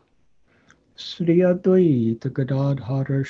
Shri 0.98 1.40
Advaita 1.40 2.26
Gadadhar 2.26 3.24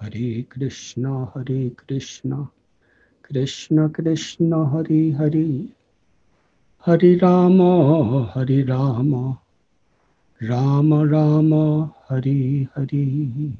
Hare 0.00 0.42
Krishna 0.42 1.24
Hare 1.24 1.68
Krishna. 1.68 2.46
Krishna 3.24 3.88
Krishna 3.88 4.68
Hare 4.68 5.12
Hare. 5.16 5.66
Hare 6.84 7.18
Rama 7.22 8.26
Hare 8.34 8.64
Rama. 8.66 9.40
Rama 10.42 11.06
Rama 11.06 11.94
Hare 12.06 12.68
Hare. 12.74 13.52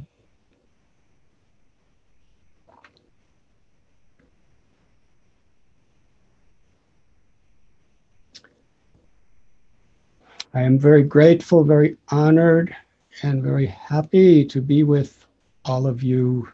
I 10.52 10.60
am 10.60 10.78
very 10.78 11.02
grateful, 11.02 11.64
very 11.64 11.96
honored, 12.10 12.76
and 13.22 13.42
very 13.42 13.66
happy 13.66 14.44
to 14.44 14.60
be 14.60 14.82
with 14.82 15.26
all 15.64 15.86
of 15.86 16.02
you 16.02 16.48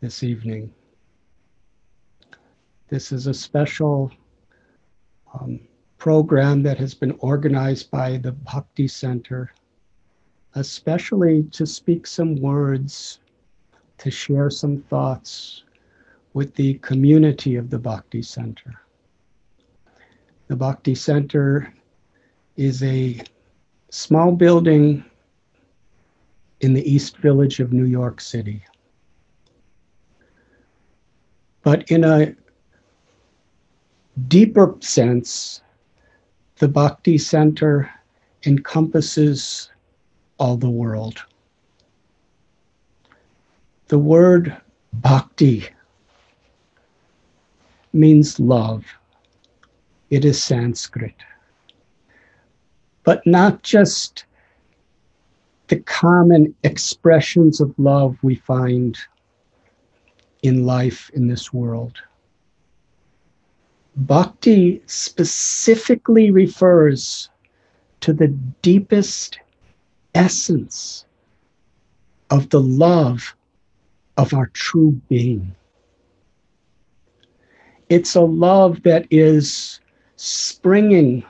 this 0.00 0.22
evening. 0.22 0.72
This 2.90 3.12
is 3.12 3.28
a 3.28 3.34
special 3.34 4.10
um, 5.32 5.60
program 5.96 6.60
that 6.64 6.76
has 6.78 6.92
been 6.92 7.16
organized 7.20 7.88
by 7.88 8.16
the 8.16 8.32
Bhakti 8.32 8.88
Center, 8.88 9.52
especially 10.56 11.44
to 11.52 11.66
speak 11.66 12.04
some 12.04 12.34
words, 12.34 13.20
to 13.98 14.10
share 14.10 14.50
some 14.50 14.82
thoughts 14.90 15.62
with 16.32 16.52
the 16.56 16.74
community 16.78 17.54
of 17.54 17.70
the 17.70 17.78
Bhakti 17.78 18.22
Center. 18.22 18.80
The 20.48 20.56
Bhakti 20.56 20.96
Center 20.96 21.72
is 22.56 22.82
a 22.82 23.20
small 23.90 24.32
building 24.32 25.04
in 26.60 26.74
the 26.74 26.92
East 26.92 27.18
Village 27.18 27.60
of 27.60 27.72
New 27.72 27.86
York 27.86 28.20
City. 28.20 28.64
But 31.62 31.88
in 31.92 32.02
a 32.02 32.34
deeper 34.28 34.74
sense, 34.80 35.62
the 36.58 36.68
Bhakti 36.68 37.18
Center 37.18 37.90
encompasses 38.44 39.70
all 40.38 40.56
the 40.56 40.70
world. 40.70 41.22
The 43.88 43.98
word 43.98 44.56
bhakti 44.92 45.68
means 47.92 48.38
love. 48.38 48.84
It 50.10 50.24
is 50.24 50.42
Sanskrit. 50.42 51.14
But 53.04 53.26
not 53.26 53.62
just 53.62 54.24
the 55.68 55.80
common 55.80 56.54
expressions 56.64 57.60
of 57.60 57.76
love 57.78 58.16
we 58.22 58.34
find 58.34 58.98
in 60.42 60.66
life 60.66 61.10
in 61.14 61.28
this 61.28 61.52
world. 61.52 62.00
Bhakti 63.96 64.82
specifically 64.86 66.30
refers 66.30 67.28
to 68.00 68.12
the 68.12 68.28
deepest 68.62 69.38
essence 70.14 71.04
of 72.30 72.48
the 72.50 72.60
love 72.60 73.34
of 74.16 74.32
our 74.32 74.46
true 74.48 74.92
being. 75.08 75.54
It's 77.88 78.14
a 78.14 78.20
love 78.20 78.82
that 78.84 79.06
is 79.10 79.80
springing 80.16 81.24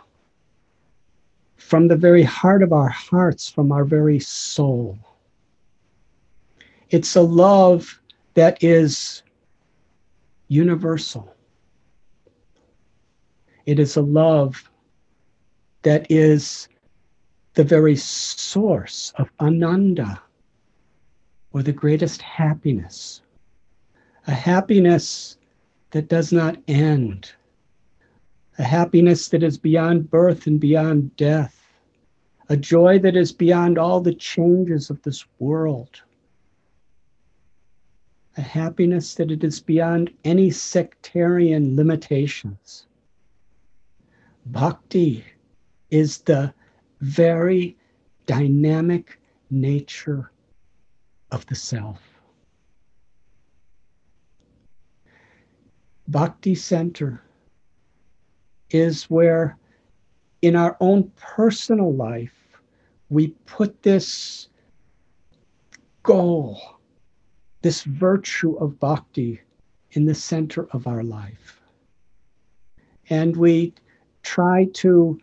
from 1.56 1.88
the 1.88 1.96
very 1.96 2.22
heart 2.22 2.62
of 2.62 2.72
our 2.72 2.88
hearts, 2.88 3.48
from 3.48 3.72
our 3.72 3.84
very 3.84 4.20
soul. 4.20 4.98
It's 6.90 7.16
a 7.16 7.22
love 7.22 8.00
that 8.34 8.62
is 8.62 9.22
universal. 10.48 11.34
It 13.66 13.78
is 13.78 13.96
a 13.96 14.02
love 14.02 14.70
that 15.82 16.06
is 16.10 16.68
the 17.54 17.64
very 17.64 17.96
source 17.96 19.12
of 19.16 19.30
ananda, 19.40 20.22
or 21.52 21.62
the 21.62 21.72
greatest 21.72 22.22
happiness. 22.22 23.22
A 24.26 24.32
happiness 24.32 25.36
that 25.90 26.08
does 26.08 26.32
not 26.32 26.56
end, 26.68 27.32
a 28.58 28.62
happiness 28.62 29.28
that 29.28 29.42
is 29.42 29.58
beyond 29.58 30.10
birth 30.10 30.46
and 30.46 30.60
beyond 30.60 31.16
death, 31.16 31.56
a 32.48 32.56
joy 32.56 32.98
that 33.00 33.16
is 33.16 33.32
beyond 33.32 33.78
all 33.78 34.00
the 34.00 34.14
changes 34.14 34.90
of 34.90 35.02
this 35.02 35.24
world, 35.38 36.02
a 38.36 38.42
happiness 38.42 39.14
that 39.16 39.30
it 39.30 39.42
is 39.42 39.60
beyond 39.60 40.10
any 40.24 40.50
sectarian 40.50 41.74
limitations. 41.74 42.86
Bhakti 44.46 45.24
is 45.90 46.18
the 46.18 46.52
very 47.00 47.76
dynamic 48.26 49.18
nature 49.50 50.30
of 51.30 51.46
the 51.46 51.54
self. 51.54 52.00
Bhakti 56.08 56.54
Center 56.54 57.22
is 58.70 59.04
where, 59.04 59.58
in 60.42 60.56
our 60.56 60.76
own 60.80 61.12
personal 61.16 61.94
life, 61.94 62.60
we 63.08 63.28
put 63.46 63.82
this 63.82 64.48
goal, 66.02 66.60
this 67.62 67.82
virtue 67.82 68.56
of 68.56 68.80
bhakti 68.80 69.40
in 69.92 70.04
the 70.06 70.14
center 70.14 70.68
of 70.72 70.86
our 70.86 71.02
life. 71.02 71.60
And 73.08 73.36
we 73.36 73.74
try 74.22 74.66
to 74.74 75.20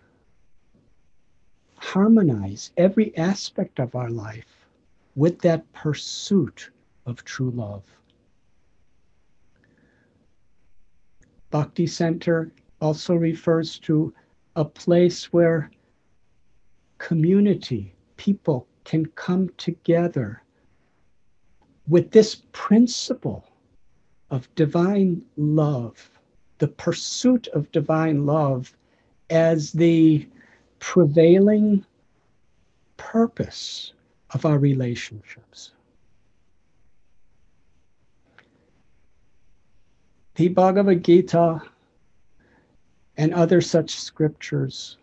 harmonize 1.76 2.72
every 2.78 3.16
aspect 3.18 3.80
of 3.80 3.96
our 3.96 4.10
life 4.10 4.68
with 5.16 5.40
that 5.40 5.72
pursuit 5.74 6.70
of 7.06 7.24
true 7.24 7.52
love. 7.52 7.84
Bhakti 11.50 11.88
Center 11.88 12.52
also 12.82 13.16
refers 13.16 13.80
to 13.80 14.14
a 14.56 14.66
place 14.66 15.32
where 15.32 15.72
community, 16.98 17.96
people 18.18 18.68
can 18.84 19.06
come 19.06 19.50
together 19.58 20.44
with 21.88 22.12
this 22.12 22.44
principle 22.52 23.46
of 24.30 24.54
divine 24.56 25.24
love, 25.38 26.12
the 26.58 26.68
pursuit 26.68 27.48
of 27.50 27.72
divine 27.72 28.26
love 28.26 28.77
as 29.30 29.72
the 29.72 30.28
prevailing 30.80 31.86
purpose 32.98 33.94
of 34.32 34.46
our 34.46 34.58
relationships. 34.58 35.72
The 40.36 40.50
Bhagavad 40.50 41.04
Gita 41.04 41.62
and 43.18 43.34
other 43.34 43.60
such 43.60 43.96
scriptures, 43.96 44.98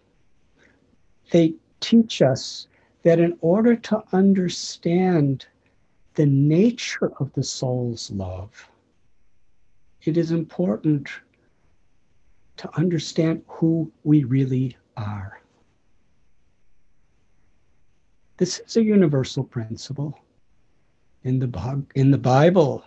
they 1.30 1.54
teach 1.80 2.22
us 2.22 2.68
that 3.02 3.18
in 3.18 3.36
order 3.40 3.74
to 3.74 4.02
understand 4.12 5.46
the 6.14 6.26
nature 6.26 7.12
of 7.18 7.32
the 7.32 7.42
soul's 7.42 8.10
love, 8.12 8.68
it 10.04 10.16
is 10.16 10.30
important 10.30 11.08
to 12.56 12.76
understand 12.76 13.42
who 13.46 13.90
we 14.04 14.24
really 14.24 14.76
are. 14.96 15.40
This 18.36 18.60
is 18.60 18.76
a 18.76 18.82
universal 18.82 19.44
principle. 19.44 20.18
In 21.22 21.38
the, 21.38 21.84
in 21.94 22.10
the 22.10 22.18
Bible, 22.18 22.84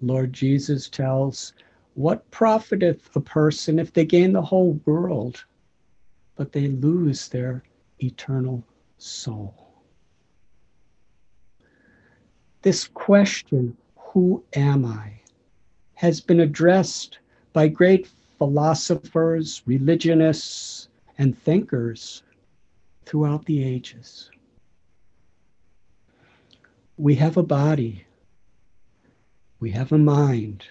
Lord 0.00 0.32
Jesus 0.32 0.88
tells 0.88 1.52
what 1.94 2.30
profiteth 2.30 3.14
a 3.16 3.20
person 3.20 3.78
if 3.78 3.92
they 3.92 4.04
gain 4.04 4.32
the 4.32 4.42
whole 4.42 4.80
world, 4.84 5.44
but 6.36 6.52
they 6.52 6.68
lose 6.68 7.28
their 7.28 7.62
eternal 8.00 8.62
soul? 8.98 9.54
This 12.62 12.88
question, 12.88 13.76
who 13.96 14.42
am 14.54 14.84
I, 14.84 15.20
has 15.94 16.20
been 16.20 16.40
addressed 16.40 17.18
by 17.52 17.68
great 17.68 18.08
philosophers, 18.38 19.62
religionists, 19.66 20.88
and 21.18 21.38
thinkers 21.38 22.22
throughout 23.04 23.44
the 23.46 23.62
ages. 23.62 24.30
We 26.96 27.14
have 27.16 27.36
a 27.36 27.42
body, 27.42 28.04
we 29.60 29.70
have 29.70 29.92
a 29.92 29.98
mind, 29.98 30.64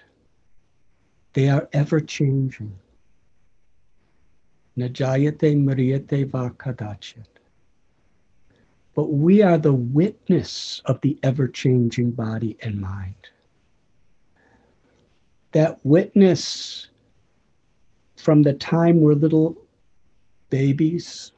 they 1.32 1.48
are 1.48 1.68
ever 1.72 2.00
changing. 2.00 2.74
Najayate 4.78 5.56
Mriyate 5.56 6.30
Vakadachit. 6.30 7.26
But 8.94 9.12
we 9.12 9.42
are 9.42 9.58
the 9.58 9.72
witness 9.72 10.80
of 10.86 11.00
the 11.00 11.18
ever 11.22 11.48
changing 11.48 12.12
body 12.12 12.56
and 12.62 12.80
mind. 12.80 13.14
That 15.52 15.78
witness 15.84 16.88
from 18.16 18.42
the 18.42 18.54
time 18.54 19.00
we're 19.00 19.14
little 19.14 19.56
babies 20.50 21.32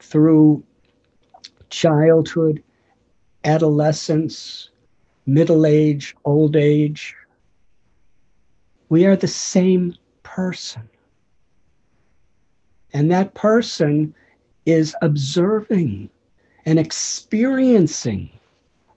through 0.00 0.62
childhood, 1.70 2.62
adolescence, 3.44 4.70
middle 5.26 5.66
age, 5.66 6.14
old 6.24 6.56
age, 6.56 7.16
we 8.88 9.06
are 9.06 9.16
the 9.16 9.28
same 9.28 9.94
person. 10.22 10.88
And 12.92 13.10
that 13.10 13.34
person 13.34 14.14
is 14.66 14.94
observing 15.00 16.10
and 16.66 16.78
experiencing 16.78 18.30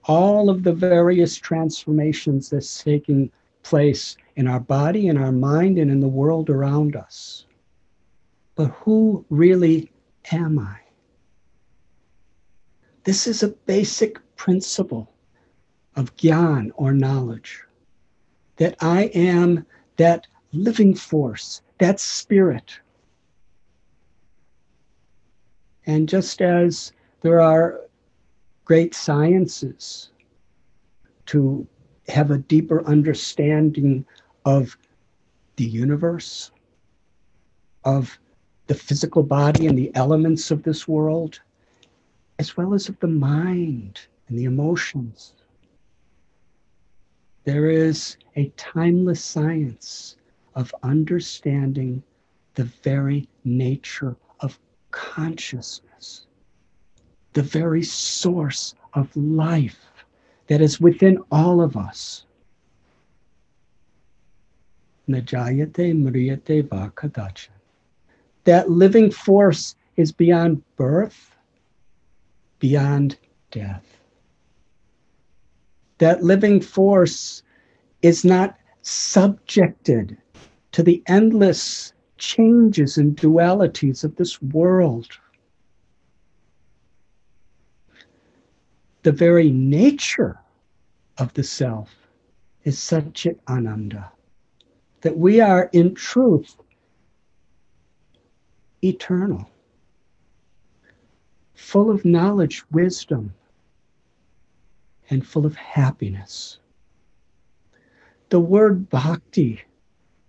all 0.04 0.50
of 0.50 0.62
the 0.62 0.72
various 0.72 1.36
transformations 1.36 2.50
that's 2.50 2.82
taking 2.84 3.30
place 3.66 4.16
in 4.36 4.46
our 4.46 4.60
body, 4.60 5.08
in 5.08 5.16
our 5.16 5.32
mind, 5.32 5.76
and 5.76 5.90
in 5.90 5.98
the 5.98 6.06
world 6.06 6.48
around 6.48 6.94
us. 6.94 7.46
But 8.54 8.68
who 8.68 9.24
really 9.28 9.90
am 10.30 10.56
I? 10.60 10.78
This 13.02 13.26
is 13.26 13.42
a 13.42 13.48
basic 13.48 14.18
principle 14.36 15.12
of 15.96 16.16
gyan 16.16 16.70
or 16.76 16.92
knowledge 16.92 17.64
that 18.56 18.76
I 18.80 19.04
am 19.14 19.66
that 19.96 20.28
living 20.52 20.94
force, 20.94 21.60
that 21.78 21.98
spirit. 21.98 22.78
And 25.86 26.08
just 26.08 26.40
as 26.40 26.92
there 27.22 27.40
are 27.40 27.80
great 28.64 28.94
sciences 28.94 30.10
to 31.26 31.66
have 32.08 32.30
a 32.30 32.38
deeper 32.38 32.84
understanding 32.84 34.04
of 34.44 34.76
the 35.56 35.64
universe, 35.64 36.50
of 37.84 38.18
the 38.66 38.74
physical 38.74 39.22
body 39.22 39.66
and 39.66 39.78
the 39.78 39.94
elements 39.94 40.50
of 40.50 40.62
this 40.62 40.86
world, 40.86 41.40
as 42.38 42.56
well 42.56 42.74
as 42.74 42.88
of 42.88 42.98
the 43.00 43.06
mind 43.06 44.00
and 44.28 44.38
the 44.38 44.44
emotions. 44.44 45.34
There 47.44 47.70
is 47.70 48.16
a 48.34 48.48
timeless 48.56 49.22
science 49.22 50.16
of 50.54 50.74
understanding 50.82 52.02
the 52.54 52.64
very 52.64 53.28
nature 53.44 54.16
of 54.40 54.58
consciousness, 54.90 56.26
the 57.34 57.42
very 57.42 57.82
source 57.82 58.74
of 58.94 59.14
life 59.16 59.95
that 60.46 60.60
is 60.60 60.80
within 60.80 61.22
all 61.30 61.60
of 61.60 61.76
us. 61.76 62.24
Najayate 65.08 65.94
Mriyate 65.94 66.68
Vakadacha. 66.68 67.48
That 68.44 68.70
living 68.70 69.10
force 69.10 69.74
is 69.96 70.12
beyond 70.12 70.62
birth, 70.76 71.34
beyond 72.58 73.16
death 73.50 73.96
that 75.98 76.22
living 76.22 76.60
force 76.60 77.42
is 78.02 78.24
not 78.24 78.56
subjected 78.82 80.16
to 80.72 80.82
the 80.82 81.02
endless 81.06 81.92
changes 82.18 82.98
and 82.98 83.16
dualities 83.16 84.04
of 84.04 84.16
this 84.16 84.40
world. 84.42 85.06
The 89.06 89.12
very 89.12 89.50
nature 89.50 90.40
of 91.18 91.32
the 91.34 91.44
self 91.44 91.94
is 92.64 92.76
Satchit 92.76 93.38
Ananda, 93.48 94.10
that 95.02 95.16
we 95.16 95.40
are 95.40 95.70
in 95.72 95.94
truth 95.94 96.56
eternal, 98.82 99.48
full 101.54 101.88
of 101.88 102.04
knowledge, 102.04 102.64
wisdom, 102.72 103.32
and 105.08 105.24
full 105.24 105.46
of 105.46 105.54
happiness. 105.54 106.58
The 108.30 108.40
word 108.40 108.90
bhakti 108.90 109.60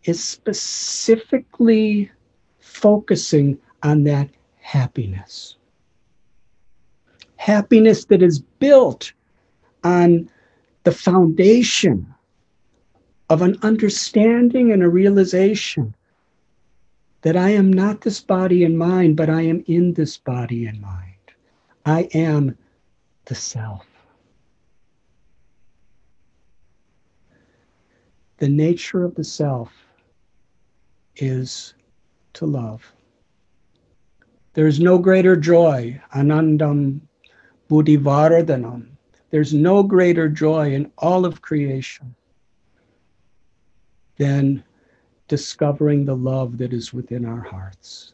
is 0.04 0.24
specifically 0.24 2.12
focusing 2.60 3.58
on 3.82 4.04
that 4.04 4.30
happiness. 4.60 5.58
Happiness 7.38 8.06
that 8.06 8.22
is 8.22 8.40
built 8.40 9.14
on 9.84 10.30
the 10.84 10.92
foundation 10.92 12.14
of 13.30 13.42
an 13.42 13.58
understanding 13.62 14.72
and 14.72 14.84
a 14.84 14.90
realization 14.90 15.96
that 17.22 17.36
I 17.36 17.50
am 17.50 17.72
not 17.72 18.02
this 18.02 18.22
body 18.22 18.64
and 18.64 18.78
mind, 18.78 19.18
but 19.18 19.30
I 19.30 19.42
am 19.42 19.64
in 19.68 19.94
this 19.94 20.18
body 20.18 20.66
and 20.66 20.82
mind. 20.82 21.14
I 21.86 22.10
am 22.14 22.58
the 23.26 23.36
self. 23.36 23.86
the 28.38 28.48
nature 28.48 29.04
of 29.04 29.16
the 29.16 29.24
self 29.24 29.72
is 31.16 31.74
to 32.34 32.46
love. 32.46 32.94
There 34.54 34.68
is 34.68 34.80
no 34.80 34.98
greater 34.98 35.36
joy, 35.36 36.02
anandam 36.14 37.02
buddhivardhanam. 37.70 38.88
There's 39.30 39.54
no 39.54 39.84
greater 39.84 40.30
joy 40.30 40.74
in 40.74 40.92
all 40.98 41.26
of 41.26 41.42
creation 41.42 42.16
than 44.18 44.64
discovering 45.28 46.06
the 46.06 46.16
love 46.16 46.58
that 46.58 46.74
is 46.74 46.94
within 46.94 47.26
our 47.26 47.42
hearts. 47.42 48.14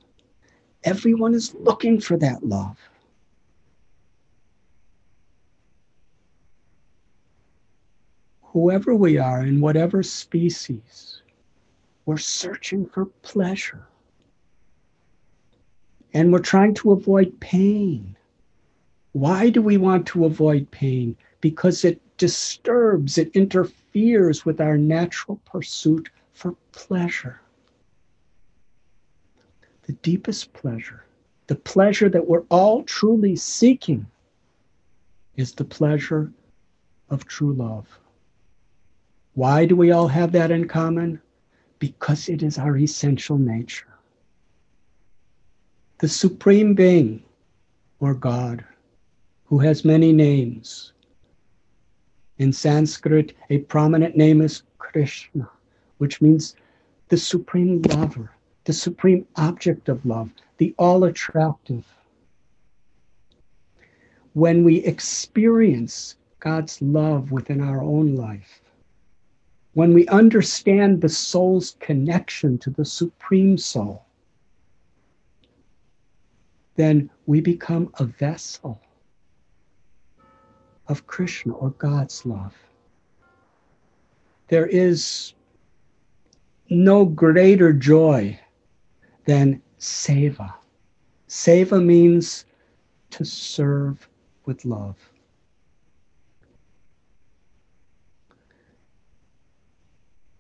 Everyone 0.84 1.34
is 1.34 1.54
looking 1.54 2.00
for 2.00 2.18
that 2.18 2.46
love. 2.46 2.78
whoever 8.54 8.94
we 8.94 9.18
are, 9.18 9.42
in 9.42 9.60
whatever 9.60 10.04
species, 10.04 11.24
we're 12.06 12.18
searching 12.18 12.86
for 12.86 13.06
pleasure. 13.24 13.88
And 16.14 16.32
we're 16.32 16.40
trying 16.40 16.76
to 16.76 16.92
avoid 16.92 17.40
pain. 17.40 18.16
Why 19.14 19.50
do 19.50 19.62
we 19.62 19.78
want 19.78 20.06
to 20.08 20.26
avoid 20.26 20.70
pain? 20.72 21.16
Because 21.40 21.86
it 21.86 22.02
disturbs, 22.18 23.18
it 23.18 23.32
interferes 23.36 24.46
with 24.46 24.60
our 24.60 24.78
natural 24.78 25.40
pursuit 25.46 26.10
for 26.34 26.56
pleasure. 26.72 27.40
the 29.84 29.94
deepest 29.94 30.54
pleasure, 30.54 31.04
the 31.48 31.56
pleasure 31.56 32.10
that 32.10 32.28
we're 32.28 32.46
all 32.50 32.84
truly 32.84 33.36
seeking, 33.36 34.06
is 35.36 35.52
the 35.54 35.66
pleasure 35.66 36.32
of 37.10 37.26
true 37.26 37.54
love. 37.54 37.88
Why 39.34 39.66
do 39.66 39.76
we 39.76 39.92
all 39.92 40.08
have 40.08 40.32
that 40.34 40.52
in 40.52 40.68
common? 40.68 41.22
Because 41.80 42.30
it 42.30 42.44
is 42.44 42.58
our 42.58 42.78
essential 42.78 43.38
nature. 43.38 43.88
The 45.98 46.08
Supreme 46.08 46.76
Being, 46.76 47.24
or 48.00 48.14
God, 48.14 48.64
who 49.54 49.60
has 49.60 49.86
many 49.86 50.12
names. 50.12 50.94
In 52.40 52.52
Sanskrit, 52.52 53.34
a 53.52 53.60
prominent 53.60 54.18
name 54.18 54.42
is 54.42 54.64
Krishna, 54.80 55.48
which 56.00 56.24
means 56.24 56.56
the 57.10 57.18
supreme 57.18 57.80
lover, 57.84 58.32
the 58.64 58.74
supreme 58.74 59.28
object 59.36 59.90
of 59.90 60.04
love, 60.08 60.32
the 60.58 60.74
all 60.80 61.04
attractive. 61.04 61.86
When 64.34 64.64
we 64.64 64.78
experience 64.78 66.16
God's 66.40 66.82
love 66.82 67.32
within 67.32 67.62
our 67.62 67.84
own 67.84 68.16
life, 68.16 68.60
when 69.74 69.94
we 69.94 70.08
understand 70.08 71.00
the 71.00 71.10
soul's 71.10 71.78
connection 71.80 72.58
to 72.58 72.72
the 72.72 72.86
supreme 72.86 73.60
soul, 73.60 74.04
then 76.76 77.12
we 77.28 77.40
become 77.40 77.94
a 78.00 78.06
vessel 78.06 78.82
of 80.94 81.08
Krishna 81.08 81.54
or 81.54 81.72
God's 81.72 82.24
love. 82.24 82.54
There 84.50 84.68
is 84.68 85.34
no 86.70 87.04
greater 87.04 87.74
joy 87.74 88.40
than 89.26 89.60
seva. 89.80 90.54
Seva 91.28 91.84
means 91.84 92.46
to 93.10 93.26
serve 93.26 94.08
with 94.46 94.66
love. 94.66 94.98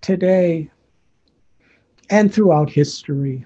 Today 0.01 0.69
and 2.12 2.31
throughout 2.31 2.69
history, 2.69 3.43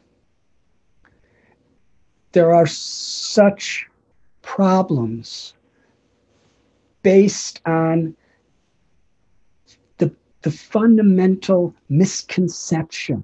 there 2.33 2.53
are 2.53 2.67
such 2.67 3.87
problems 4.41 5.53
based 7.07 7.61
on 7.65 8.13
the, 9.97 10.13
the 10.41 10.51
fundamental 10.51 11.73
misconception 11.87 13.23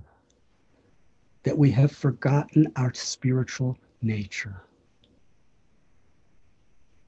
that 1.44 1.58
we 1.58 1.70
have 1.70 1.92
forgotten 1.92 2.72
our 2.78 2.94
spiritual 2.94 3.78
nature. 4.02 4.56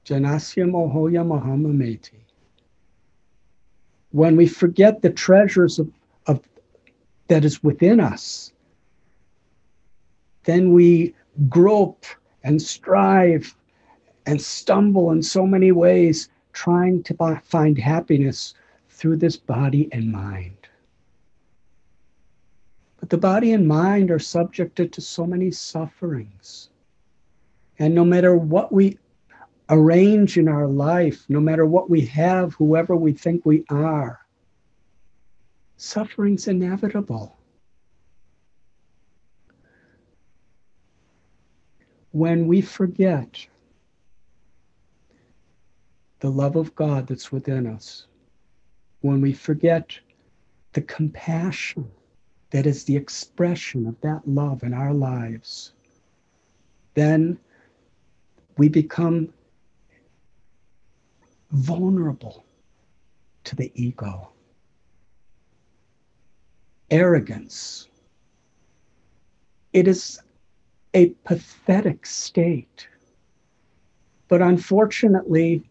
Janasya 0.04 0.68
Mohoya 0.70 1.24
Mahamameti. 1.24 2.20
When 4.10 4.36
we 4.36 4.46
forget 4.46 5.00
the 5.00 5.08
treasures 5.08 5.78
of, 5.78 5.90
of 6.26 6.42
that 7.28 7.46
is 7.46 7.62
within 7.62 8.00
us, 8.00 8.52
then 10.44 10.74
we 10.74 11.14
grope 11.48 12.04
and 12.44 12.60
strive 12.60 13.56
and 14.26 14.38
stumble 14.38 15.10
in 15.12 15.22
so 15.22 15.46
many 15.46 15.72
ways 15.72 16.28
trying 16.56 17.02
to 17.02 17.40
find 17.44 17.76
happiness 17.76 18.54
through 18.88 19.18
this 19.18 19.36
body 19.36 19.90
and 19.92 20.10
mind. 20.10 20.56
But 22.98 23.10
the 23.10 23.18
body 23.18 23.52
and 23.52 23.68
mind 23.68 24.10
are 24.10 24.18
subjected 24.18 24.90
to 24.94 25.02
so 25.02 25.26
many 25.26 25.50
sufferings. 25.50 26.70
And 27.78 27.94
no 27.94 28.06
matter 28.06 28.34
what 28.34 28.72
we 28.72 28.98
arrange 29.68 30.38
in 30.38 30.48
our 30.48 30.66
life, 30.66 31.26
no 31.28 31.40
matter 31.40 31.66
what 31.66 31.90
we 31.90 32.00
have, 32.06 32.54
whoever 32.54 32.96
we 32.96 33.12
think 33.12 33.44
we 33.44 33.62
are, 33.68 34.20
suffering's 35.76 36.48
inevitable. 36.48 37.36
When 42.12 42.46
we 42.46 42.62
forget 42.62 43.46
the 46.26 46.32
love 46.32 46.56
of 46.56 46.74
God 46.74 47.06
that's 47.06 47.30
within 47.30 47.68
us, 47.68 48.08
when 49.00 49.20
we 49.20 49.32
forget 49.32 49.96
the 50.72 50.80
compassion 50.80 51.88
that 52.50 52.66
is 52.66 52.82
the 52.82 52.96
expression 52.96 53.86
of 53.86 53.94
that 54.00 54.26
love 54.26 54.64
in 54.64 54.74
our 54.74 54.92
lives, 54.92 55.72
then 56.94 57.38
we 58.58 58.68
become 58.68 59.32
vulnerable 61.52 62.44
to 63.44 63.54
the 63.54 63.70
ego. 63.76 64.28
Arrogance. 66.90 67.86
It 69.72 69.86
is 69.86 70.18
a 70.92 71.10
pathetic 71.24 72.04
state. 72.04 72.88
But 74.26 74.42
unfortunately, 74.42 75.62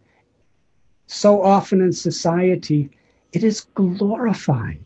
so 1.07 1.41
often 1.41 1.81
in 1.81 1.93
society, 1.93 2.89
it 3.31 3.43
is 3.43 3.67
glorified. 3.75 4.83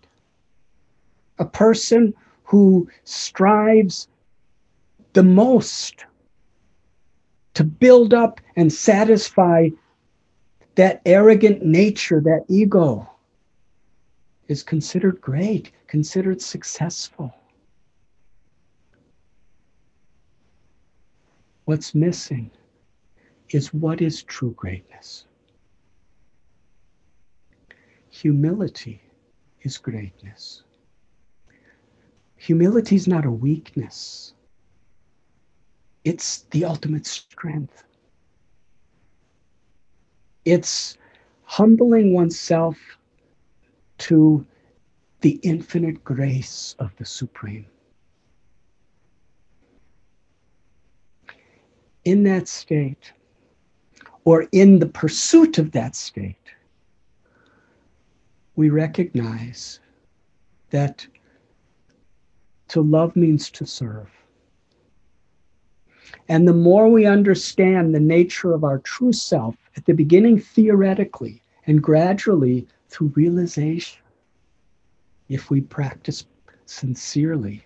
A 1.37 1.45
person 1.45 2.13
who 2.43 2.89
strives 3.03 4.07
the 5.13 5.23
most 5.23 6.05
to 7.53 7.63
build 7.63 8.13
up 8.13 8.41
and 8.55 8.71
satisfy 8.71 9.69
that 10.75 11.01
arrogant 11.05 11.63
nature, 11.63 12.21
that 12.21 12.45
ego, 12.47 13.09
is 14.47 14.63
considered 14.63 15.21
great, 15.21 15.71
considered 15.87 16.41
successful. 16.41 17.33
What's 21.65 21.93
missing 21.93 22.49
is 23.49 23.73
what 23.73 24.01
is 24.01 24.23
true 24.23 24.53
greatness. 24.57 25.25
Humility 28.21 29.01
is 29.61 29.77
greatness. 29.77 30.63
Humility 32.35 32.97
is 32.97 33.07
not 33.07 33.25
a 33.25 33.31
weakness, 33.31 34.33
it's 36.03 36.39
the 36.51 36.65
ultimate 36.65 37.05
strength. 37.05 37.83
It's 40.43 40.97
humbling 41.43 42.13
oneself 42.13 42.77
to 43.99 44.45
the 45.21 45.39
infinite 45.43 46.03
grace 46.03 46.75
of 46.79 46.91
the 46.97 47.05
Supreme. 47.05 47.67
In 52.03 52.23
that 52.23 52.49
state, 52.49 53.13
or 54.25 54.47
in 54.51 54.79
the 54.79 54.87
pursuit 54.87 55.57
of 55.57 55.71
that 55.71 55.95
state, 55.95 56.38
we 58.59 58.69
recognize 58.69 59.79
that 60.69 61.07
to 62.67 62.81
love 62.81 63.15
means 63.15 63.49
to 63.49 63.65
serve. 63.65 64.09
And 66.27 66.45
the 66.45 66.51
more 66.67 66.89
we 66.89 67.05
understand 67.05 67.95
the 67.95 68.01
nature 68.01 68.53
of 68.53 68.65
our 68.65 68.79
true 68.79 69.13
self, 69.13 69.55
at 69.77 69.85
the 69.85 69.93
beginning 69.93 70.41
theoretically 70.41 71.41
and 71.67 71.81
gradually 71.81 72.67
through 72.89 73.13
realization, 73.15 74.01
if 75.29 75.49
we 75.49 75.61
practice 75.61 76.25
sincerely, 76.65 77.63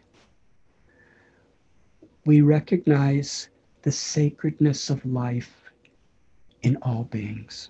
we 2.23 2.41
recognize 2.41 3.49
the 3.81 3.91
sacredness 3.91 4.91
of 4.91 5.03
life 5.07 5.71
in 6.61 6.75
all 6.83 7.05
beings. 7.05 7.69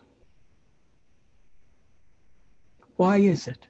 Why 2.98 3.18
is 3.18 3.48
it 3.48 3.68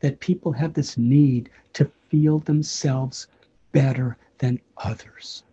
that 0.00 0.20
people 0.20 0.52
have 0.52 0.74
this 0.74 0.96
need 0.98 1.50
to 1.74 1.90
feel 2.10 2.38
themselves 2.40 3.26
better 3.72 4.16
than 4.38 4.60
others? 4.76 5.44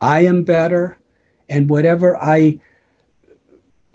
I 0.00 0.26
am 0.26 0.44
better, 0.44 0.98
and 1.48 1.70
whatever 1.70 2.16
I 2.16 2.60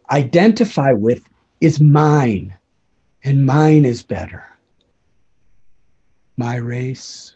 identify 0.10 0.91
with 0.93 1.24
is 1.62 1.79
mine, 1.79 2.55
and 3.24 3.45
mine 3.45 3.86
is 3.86 4.01
better. 4.01 4.43
My 6.38 6.55
race, 6.55 7.36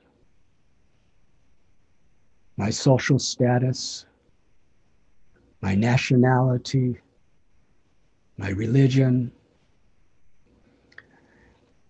my 2.57 2.71
social 2.71 3.19
status, 3.19 4.05
my 5.62 5.75
nationality, 5.75 6.97
my 8.37 8.49
religion. 8.49 9.31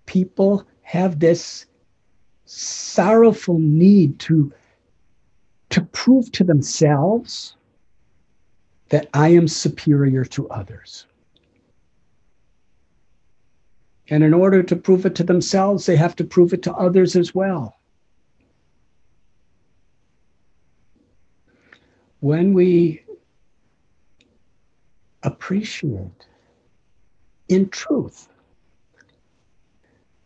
People 0.05 0.65
have 0.81 1.19
this 1.19 1.65
sorrowful 2.45 3.59
need 3.59 4.19
to, 4.19 4.53
to 5.69 5.81
prove 5.81 6.31
to 6.31 6.43
themselves 6.43 7.55
that 8.89 9.09
I 9.13 9.29
am 9.29 9.47
superior 9.47 10.23
to 10.25 10.47
others. 10.49 11.07
And 14.09 14.23
in 14.23 14.33
order 14.33 14.61
to 14.61 14.75
prove 14.75 15.05
it 15.07 15.15
to 15.15 15.23
themselves, 15.23 15.87
they 15.87 15.95
have 15.95 16.15
to 16.17 16.23
prove 16.23 16.53
it 16.53 16.61
to 16.63 16.73
others 16.73 17.15
as 17.15 17.33
well. 17.33 17.79
When 22.19 22.53
we 22.53 23.03
appreciate 25.23 26.27
in 27.47 27.69
truth 27.69 28.27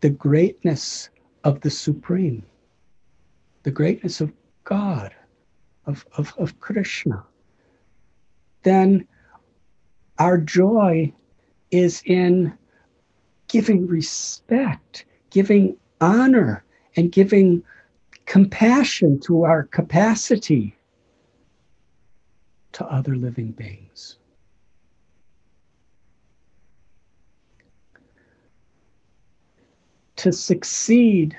the 0.00 0.10
greatness 0.10 1.10
of 1.44 1.60
the 1.60 1.70
Supreme, 1.70 2.42
the 3.64 3.70
greatness 3.70 4.20
of 4.20 4.32
God, 4.64 5.14
of, 5.86 6.06
of, 6.16 6.32
of 6.38 6.58
Krishna, 6.60 7.24
then 8.62 9.06
our 10.18 10.38
joy 10.38 11.12
is 11.70 12.02
in 12.06 12.52
giving 13.48 13.86
respect, 13.86 15.04
giving 15.30 15.76
honor, 16.00 16.64
and 16.96 17.12
giving 17.12 17.62
compassion 18.26 19.18
to 19.20 19.44
our 19.44 19.64
capacity 19.64 20.76
to 22.72 22.84
other 22.86 23.16
living 23.16 23.50
beings. 23.50 24.19
To 30.20 30.32
succeed 30.32 31.34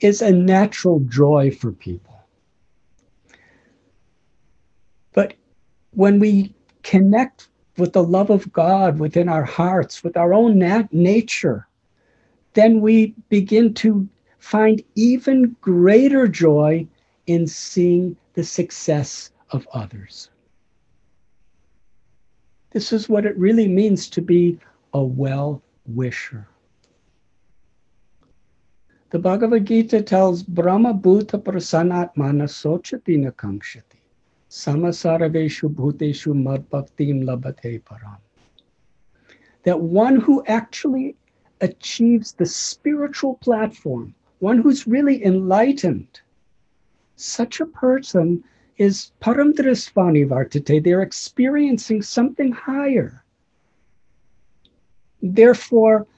is 0.00 0.22
a 0.22 0.32
natural 0.32 1.00
joy 1.00 1.50
for 1.50 1.70
people. 1.70 2.18
But 5.12 5.34
when 5.90 6.18
we 6.18 6.54
connect 6.82 7.48
with 7.76 7.92
the 7.92 8.02
love 8.02 8.30
of 8.30 8.50
God 8.54 8.98
within 8.98 9.28
our 9.28 9.44
hearts, 9.44 10.02
with 10.02 10.16
our 10.16 10.32
own 10.32 10.58
nat- 10.58 10.90
nature, 10.94 11.68
then 12.54 12.80
we 12.80 13.14
begin 13.28 13.74
to 13.74 14.08
find 14.38 14.82
even 14.94 15.54
greater 15.60 16.26
joy 16.26 16.86
in 17.26 17.46
seeing 17.46 18.16
the 18.32 18.44
success 18.44 19.30
of 19.50 19.68
others. 19.74 20.30
This 22.70 22.94
is 22.94 23.10
what 23.10 23.26
it 23.26 23.36
really 23.36 23.68
means 23.68 24.08
to 24.08 24.22
be 24.22 24.58
a 24.94 25.04
well 25.04 25.60
wisher. 25.84 26.48
The 29.10 29.20
Bhagavad 29.20 29.64
Gita 29.66 30.02
tells 30.02 30.42
Brahma 30.42 30.92
Bhuta 30.92 31.40
Prasanatmana 31.40 32.48
Sochatina 32.48 33.30
Kankshati. 33.30 34.00
Samasarveshu 34.50 35.72
bhuteshu 35.72 36.34
madbhaktim 36.34 37.22
labate 37.22 37.82
param. 37.84 38.18
That 39.62 39.80
one 39.80 40.16
who 40.16 40.44
actually 40.46 41.14
achieves 41.60 42.32
the 42.32 42.46
spiritual 42.46 43.34
platform, 43.34 44.12
one 44.40 44.58
who's 44.58 44.88
really 44.88 45.24
enlightened, 45.24 46.20
such 47.14 47.60
a 47.60 47.66
person 47.66 48.42
is 48.76 49.12
paramdrisvani 49.22 50.26
vartate. 50.26 50.82
They're 50.82 51.02
experiencing 51.02 52.02
something 52.02 52.50
higher. 52.50 53.22
Therefore, 55.22 56.08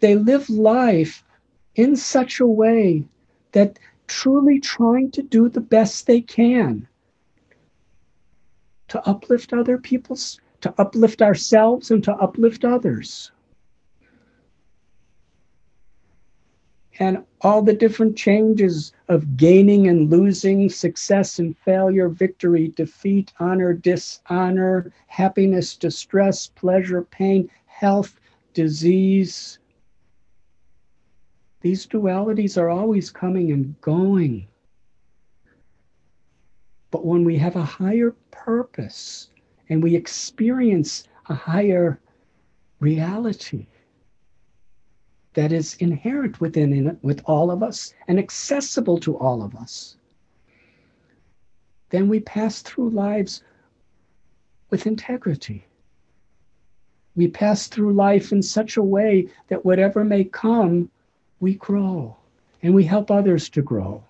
they 0.00 0.14
live 0.14 0.50
life 0.50 1.24
in 1.76 1.96
such 1.96 2.40
a 2.40 2.46
way 2.46 3.04
that 3.52 3.78
truly 4.06 4.60
trying 4.60 5.10
to 5.12 5.22
do 5.22 5.48
the 5.48 5.60
best 5.60 6.06
they 6.06 6.20
can 6.20 6.86
to 8.88 9.08
uplift 9.08 9.52
other 9.52 9.78
people's, 9.78 10.40
to 10.60 10.74
uplift 10.78 11.22
ourselves 11.22 11.90
and 11.90 12.04
to 12.04 12.12
uplift 12.14 12.64
others. 12.64 13.32
And 17.00 17.24
all 17.40 17.60
the 17.60 17.74
different 17.74 18.16
changes 18.16 18.92
of 19.08 19.36
gaining 19.36 19.88
and 19.88 20.08
losing, 20.10 20.68
success 20.68 21.40
and 21.40 21.56
failure, 21.58 22.08
victory, 22.08 22.68
defeat, 22.68 23.32
honor, 23.40 23.72
dishonor, 23.72 24.92
happiness, 25.08 25.76
distress, 25.76 26.46
pleasure, 26.46 27.02
pain, 27.02 27.50
health, 27.66 28.20
disease. 28.52 29.58
These 31.64 31.86
dualities 31.86 32.60
are 32.60 32.68
always 32.68 33.08
coming 33.10 33.50
and 33.50 33.80
going. 33.80 34.46
But 36.90 37.06
when 37.06 37.24
we 37.24 37.38
have 37.38 37.56
a 37.56 37.64
higher 37.64 38.14
purpose 38.30 39.30
and 39.70 39.82
we 39.82 39.96
experience 39.96 41.08
a 41.30 41.34
higher 41.34 41.98
reality 42.80 43.66
that 45.32 45.52
is 45.52 45.76
inherent 45.76 46.38
within 46.38 46.98
with 47.00 47.22
all 47.24 47.50
of 47.50 47.62
us 47.62 47.94
and 48.08 48.18
accessible 48.18 48.98
to 48.98 49.16
all 49.16 49.42
of 49.42 49.56
us, 49.56 49.96
then 51.88 52.10
we 52.10 52.20
pass 52.20 52.60
through 52.60 52.90
lives 52.90 53.42
with 54.68 54.86
integrity. 54.86 55.64
We 57.16 57.26
pass 57.28 57.68
through 57.68 57.94
life 57.94 58.32
in 58.32 58.42
such 58.42 58.76
a 58.76 58.82
way 58.82 59.28
that 59.48 59.64
whatever 59.64 60.04
may 60.04 60.24
come, 60.24 60.90
we 61.44 61.56
grow 61.56 62.16
and 62.62 62.74
we 62.74 62.84
help 62.84 63.10
others 63.10 63.50
to 63.50 63.60
grow. 63.60 64.02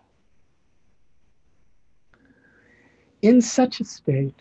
In 3.23 3.41
such 3.43 3.81
a 3.81 3.85
state, 3.85 4.39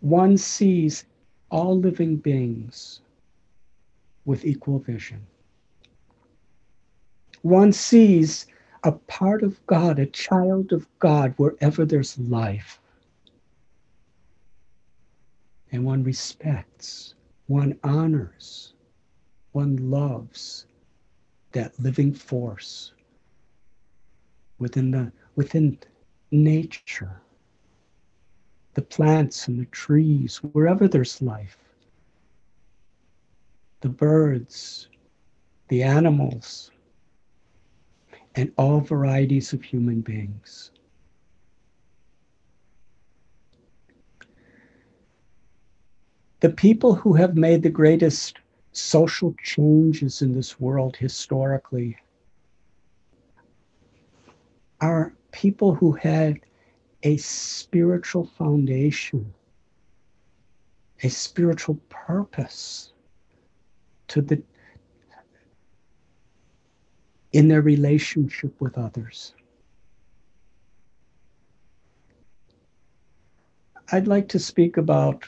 one 0.00 0.36
sees 0.36 1.06
all 1.50 1.80
living 1.80 2.16
beings 2.16 3.00
with 4.26 4.44
equal 4.44 4.80
vision. 4.80 5.26
One 7.40 7.72
sees 7.72 8.46
a 8.84 8.92
part 8.92 9.42
of 9.42 9.66
God, 9.66 9.98
a 9.98 10.04
child 10.04 10.74
of 10.74 10.86
God, 10.98 11.32
wherever 11.38 11.86
there's 11.86 12.18
life. 12.18 12.78
And 15.72 15.86
one 15.86 16.04
respects, 16.04 17.14
one 17.46 17.78
honors, 17.82 18.74
one 19.52 19.90
loves 19.90 20.66
that 21.56 21.78
living 21.80 22.12
force 22.12 22.92
within 24.58 24.90
the 24.90 25.10
within 25.36 25.78
nature 26.30 27.20
the 28.76 28.82
plants 28.82 29.48
and 29.48 29.58
the 29.58 29.64
trees, 29.66 30.36
wherever 30.52 30.86
there's 30.86 31.22
life, 31.22 31.56
the 33.80 33.88
birds, 33.88 34.88
the 35.68 35.82
animals, 35.82 36.70
and 38.34 38.52
all 38.58 38.80
varieties 38.80 39.54
of 39.54 39.62
human 39.62 40.02
beings. 40.02 40.72
The 46.40 46.50
people 46.50 46.94
who 46.94 47.14
have 47.14 47.34
made 47.34 47.62
the 47.62 47.70
greatest 47.70 48.40
social 48.76 49.34
changes 49.42 50.20
in 50.20 50.34
this 50.34 50.60
world 50.60 50.96
historically 50.96 51.96
are 54.80 55.14
people 55.32 55.74
who 55.74 55.92
had 55.92 56.38
a 57.02 57.16
spiritual 57.16 58.26
foundation, 58.26 59.32
a 61.02 61.08
spiritual 61.08 61.78
purpose 61.88 62.92
to 64.08 64.20
the 64.20 64.42
in 67.32 67.48
their 67.48 67.62
relationship 67.62 68.60
with 68.60 68.76
others. 68.76 69.34
I'd 73.92 74.06
like 74.06 74.28
to 74.28 74.38
speak 74.38 74.76
about 74.76 75.24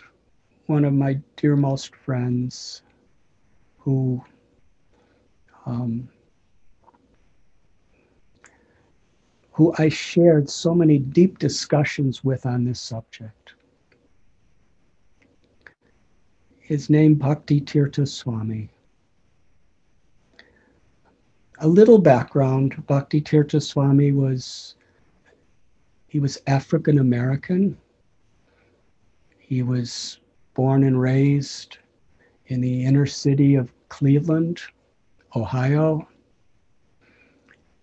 one 0.67 0.85
of 0.85 0.93
my 0.93 1.21
dearmost 1.37 1.95
friends 1.95 2.83
who 3.79 4.23
um, 5.67 6.09
who 9.53 9.75
I 9.77 9.89
shared 9.89 10.49
so 10.49 10.75
many 10.75 10.99
deep 10.99 11.39
discussions 11.39 12.23
with 12.23 12.47
on 12.47 12.65
this 12.65 12.81
subject. 12.81 13.55
His 16.61 16.89
name 16.89 17.15
Bhakti 17.15 17.61
Tirtha 17.61 18.07
Swami. 18.07 18.71
A 21.61 21.67
little 21.67 21.99
background, 21.99 22.87
Bhakti 22.87 23.21
Tirtha 23.21 23.61
Swami 23.61 24.13
was 24.13 24.77
he 26.07 26.21
was 26.21 26.41
African 26.47 26.99
American. 26.99 27.77
He 29.39 29.63
was 29.63 30.21
born 30.55 30.85
and 30.85 31.01
raised 31.01 31.79
in 32.49 32.61
the 32.61 32.85
inner 32.85 33.07
city 33.07 33.55
of 33.55 33.73
Cleveland, 33.89 34.61
Ohio. 35.37 36.07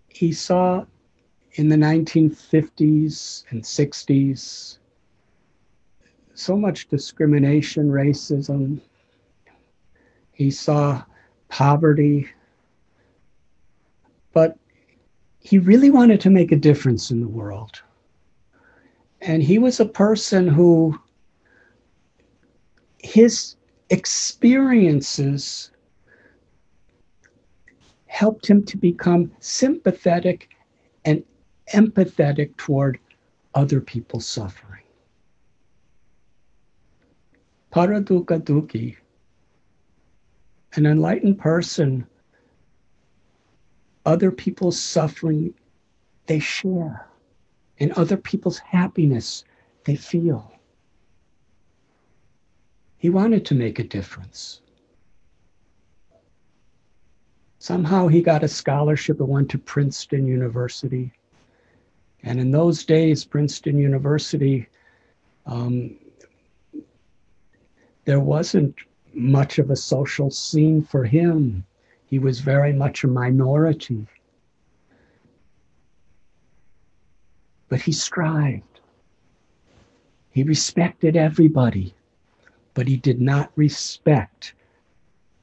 he 0.08 0.32
saw 0.32 0.84
in 1.52 1.68
the 1.68 1.76
1950s 1.76 3.44
and 3.50 3.62
60s 3.62 4.78
so 6.34 6.56
much 6.56 6.88
discrimination, 6.88 7.88
racism. 7.88 8.80
He 10.32 10.50
saw 10.50 11.02
poverty. 11.48 12.28
But 14.32 14.58
he 15.40 15.58
really 15.58 15.90
wanted 15.90 16.20
to 16.22 16.30
make 16.30 16.52
a 16.52 16.56
difference 16.56 17.10
in 17.10 17.20
the 17.20 17.28
world. 17.28 17.80
And 19.22 19.42
he 19.42 19.58
was 19.58 19.80
a 19.80 19.86
person 19.86 20.46
who, 20.46 20.98
his 22.98 23.55
experiences 23.90 25.70
helped 28.06 28.46
him 28.46 28.64
to 28.64 28.76
become 28.76 29.30
sympathetic 29.40 30.48
and 31.04 31.22
empathetic 31.74 32.56
toward 32.56 32.98
other 33.54 33.80
people's 33.80 34.26
suffering. 34.26 34.82
Paraduka 37.72 38.40
Duki, 38.40 38.96
an 40.74 40.86
enlightened 40.86 41.38
person, 41.38 42.06
other 44.06 44.30
people's 44.30 44.80
suffering, 44.80 45.52
they 46.26 46.38
share, 46.38 47.06
and 47.78 47.92
other 47.92 48.16
people's 48.16 48.58
happiness, 48.58 49.44
they 49.84 49.96
feel. 49.96 50.55
He 53.06 53.10
wanted 53.10 53.46
to 53.46 53.54
make 53.54 53.78
a 53.78 53.84
difference. 53.84 54.62
Somehow 57.60 58.08
he 58.08 58.20
got 58.20 58.42
a 58.42 58.48
scholarship 58.48 59.20
and 59.20 59.28
went 59.28 59.48
to 59.50 59.58
Princeton 59.58 60.26
University. 60.26 61.12
And 62.24 62.40
in 62.40 62.50
those 62.50 62.84
days, 62.84 63.24
Princeton 63.24 63.78
University, 63.78 64.66
um, 65.46 65.94
there 68.06 68.18
wasn't 68.18 68.74
much 69.14 69.60
of 69.60 69.70
a 69.70 69.76
social 69.76 70.28
scene 70.28 70.82
for 70.82 71.04
him. 71.04 71.64
He 72.06 72.18
was 72.18 72.40
very 72.40 72.72
much 72.72 73.04
a 73.04 73.06
minority. 73.06 74.04
But 77.68 77.82
he 77.82 77.92
strived. 77.92 78.80
He 80.32 80.42
respected 80.42 81.16
everybody, 81.16 81.94
but 82.76 82.86
he 82.86 82.98
did 82.98 83.22
not 83.22 83.50
respect 83.56 84.52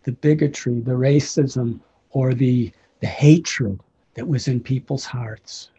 the 0.03 0.11
bigotry, 0.11 0.79
the 0.81 0.91
racism, 0.91 1.79
or 2.11 2.35
the, 2.35 2.71
the 2.99 3.07
hatred 3.07 3.79
that 4.13 4.27
was 4.27 4.47
in 4.47 4.59
people's 4.59 5.03
hearts. 5.03 5.71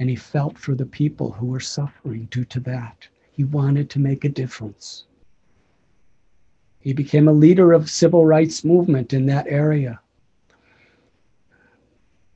And 0.00 0.10
he 0.10 0.16
felt 0.16 0.58
for 0.58 0.74
the 0.74 0.84
people 0.84 1.30
who 1.30 1.46
were 1.46 1.60
suffering 1.60 2.26
due 2.32 2.44
to 2.46 2.58
that. 2.60 3.06
He 3.30 3.44
wanted 3.44 3.88
to 3.90 4.00
make 4.00 4.24
a 4.24 4.28
difference. 4.28 5.04
He 6.80 6.92
became 6.92 7.28
a 7.28 7.32
leader 7.32 7.72
of 7.72 7.88
civil 7.88 8.26
rights 8.26 8.64
movement 8.64 9.12
in 9.12 9.26
that 9.26 9.46
area. 9.46 10.00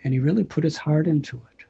And 0.04 0.14
he 0.14 0.20
really 0.20 0.44
put 0.44 0.62
his 0.62 0.76
heart 0.76 1.08
into 1.08 1.38
it. 1.38 1.64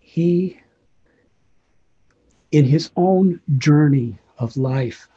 He, 0.00 0.58
in 2.52 2.64
his 2.64 2.90
own 2.96 3.40
journey 3.58 4.18
of 4.38 4.56
life, 4.56 5.08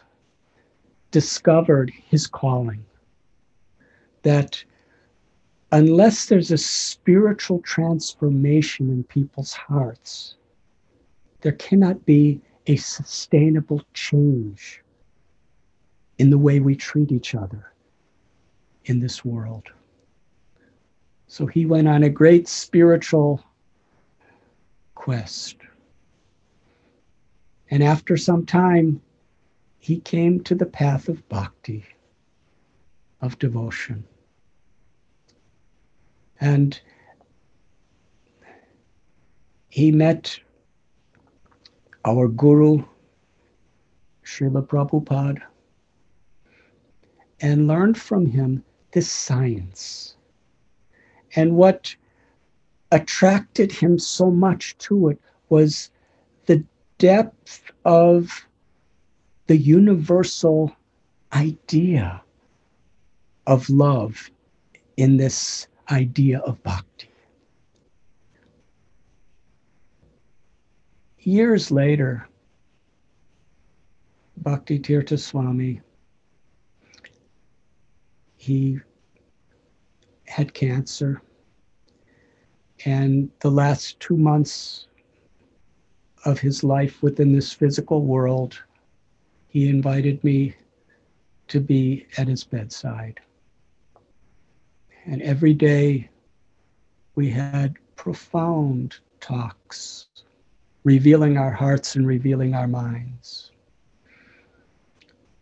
discovered 1.12 1.92
his 2.10 2.28
calling. 2.28 2.84
That 4.24 4.64
unless 5.72 6.26
there's 6.26 6.52
a 6.52 6.58
spiritual 6.58 7.60
transformation 7.60 8.90
in 8.90 9.04
people's 9.04 9.54
hearts, 9.54 10.36
there 11.42 11.54
cannot 11.54 12.06
be 12.06 12.42
a 12.68 12.76
sustainable 12.76 13.82
change 13.94 14.84
in 16.18 16.30
the 16.30 16.38
way 16.38 16.60
we 16.60 16.76
treat 16.76 17.12
each 17.12 17.34
other 17.34 17.72
in 18.86 19.00
this 19.00 19.26
world. 19.26 19.64
So 21.28 21.46
he 21.46 21.66
went 21.66 21.88
on 21.88 22.04
a 22.04 22.10
great 22.10 22.48
spiritual 22.48 23.44
quest. 24.96 25.56
And 27.72 27.82
after 27.82 28.18
some 28.18 28.46
time, 28.46 29.02
he 29.80 30.02
came 30.02 30.44
to 30.44 30.54
the 30.54 30.66
path 30.66 31.08
of 31.08 31.28
bhakti, 31.30 31.86
of 33.22 33.40
devotion. 33.40 34.04
And 36.42 36.80
he 39.70 39.92
met 39.92 40.38
our 42.04 42.28
Guru, 42.28 42.84
Srila 44.26 44.68
Prabhupada, 44.68 45.42
and 47.40 47.68
learned 47.68 47.98
from 47.98 48.26
him 48.26 48.66
this 48.92 49.10
science. 49.10 50.18
And 51.38 51.56
what 51.56 51.96
attracted 52.92 53.72
him 53.72 53.98
so 53.98 54.30
much 54.30 54.78
to 54.80 55.08
it 55.08 55.22
was 55.48 55.90
depth 57.02 57.72
of 57.84 58.46
the 59.48 59.58
universal 59.58 60.72
idea 61.34 62.22
of 63.48 63.68
love 63.72 64.30
in 64.98 65.18
this 65.18 65.66
idea 65.90 66.38
of 66.42 66.62
bhakti. 66.62 67.10
Years 71.18 71.72
later, 71.72 72.28
Bhakti 74.38 74.78
Tirtha 74.78 75.18
Swami, 75.18 75.82
he 78.38 78.80
had 80.28 80.54
cancer. 80.54 81.20
And 82.86 83.32
the 83.40 83.50
last 83.50 84.00
two 84.00 84.18
months 84.18 84.86
of 86.26 86.40
his 86.40 86.64
life 86.64 87.02
within 87.02 87.34
this 87.34 87.52
physical 87.52 88.04
world, 88.04 88.62
he 89.48 89.70
invited 89.70 90.24
me 90.24 90.56
to 91.48 91.60
be 91.60 92.06
at 92.18 92.28
his 92.28 92.44
bedside. 92.44 93.20
And 95.06 95.22
every 95.22 95.54
day 95.54 96.10
we 97.16 97.30
had 97.30 97.76
profound 97.96 98.98
talks, 99.20 100.08
revealing 100.84 101.38
our 101.38 101.52
hearts 101.52 101.96
and 101.96 102.08
revealing 102.08 102.54
our 102.54 102.68
minds. 102.68 103.52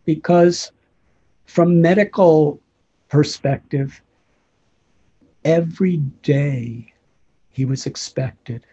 Because 0.05 0.71
from 1.45 1.81
medical 1.81 2.59
perspective, 3.09 4.01
every 5.43 5.97
day 6.23 6.93
he 7.49 7.65
was 7.65 7.85
expected 7.85 8.65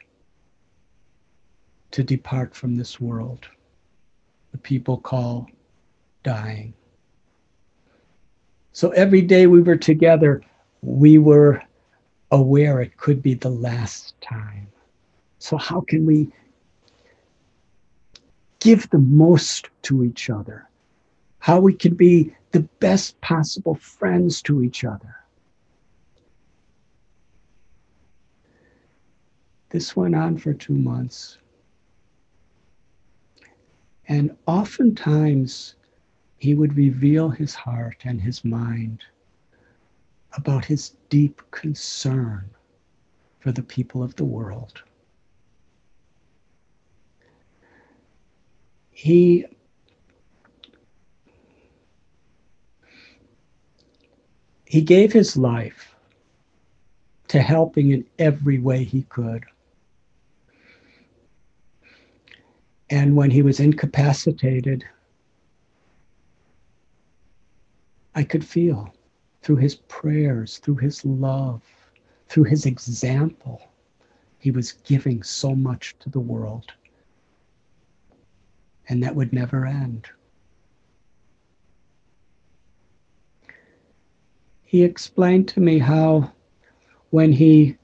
to 1.92 2.02
depart 2.02 2.54
from 2.54 2.76
this 2.76 3.00
world 3.00 3.48
the 4.52 4.58
people 4.58 4.96
call 4.96 5.46
dying. 6.22 6.72
So 8.72 8.90
every 8.90 9.22
day 9.22 9.46
we 9.46 9.60
were 9.60 9.76
together, 9.76 10.42
we 10.82 11.18
were 11.18 11.62
aware 12.30 12.80
it 12.80 12.96
could 12.96 13.22
be 13.22 13.34
the 13.34 13.50
last 13.50 14.18
time. 14.20 14.68
So, 15.38 15.56
how 15.56 15.82
can 15.82 16.06
we 16.06 16.28
give 18.60 18.88
the 18.90 18.98
most 18.98 19.68
to 19.82 20.04
each 20.04 20.30
other? 20.30 20.68
How 21.38 21.60
we 21.60 21.74
can 21.74 21.94
be 21.94 22.34
the 22.52 22.60
best 22.80 23.20
possible 23.20 23.74
friends 23.74 24.40
to 24.42 24.62
each 24.62 24.84
other? 24.84 25.14
This 29.68 29.94
went 29.94 30.14
on 30.14 30.38
for 30.38 30.54
two 30.54 30.74
months. 30.74 31.38
And 34.08 34.36
oftentimes, 34.46 35.74
he 36.38 36.54
would 36.54 36.76
reveal 36.76 37.30
his 37.30 37.54
heart 37.54 38.02
and 38.04 38.20
his 38.20 38.44
mind 38.44 39.02
about 40.36 40.64
his 40.64 40.92
deep 41.08 41.42
concern 41.50 42.50
for 43.40 43.52
the 43.52 43.62
people 43.62 44.02
of 44.02 44.14
the 44.16 44.24
world. 44.24 44.82
He 48.90 49.46
he 54.66 54.82
gave 54.82 55.12
his 55.12 55.36
life 55.36 55.94
to 57.28 57.40
helping 57.40 57.90
in 57.90 58.04
every 58.18 58.58
way 58.58 58.84
he 58.84 59.02
could. 59.02 59.44
And 62.90 63.16
when 63.16 63.30
he 63.30 63.42
was 63.42 63.58
incapacitated, 63.58 64.84
I 68.14 68.22
could 68.22 68.44
feel 68.44 68.94
through 69.42 69.56
his 69.56 69.74
prayers, 69.74 70.58
through 70.58 70.76
his 70.76 71.04
love, 71.04 71.62
through 72.28 72.44
his 72.44 72.66
example, 72.66 73.60
he 74.38 74.50
was 74.50 74.72
giving 74.72 75.22
so 75.22 75.54
much 75.54 75.96
to 76.00 76.10
the 76.10 76.20
world. 76.20 76.72
And 78.88 79.02
that 79.02 79.14
would 79.14 79.32
never 79.32 79.66
end. 79.66 80.08
He 84.62 84.82
explained 84.82 85.48
to 85.48 85.60
me 85.60 85.78
how 85.78 86.32
when 87.10 87.32
he 87.32 87.76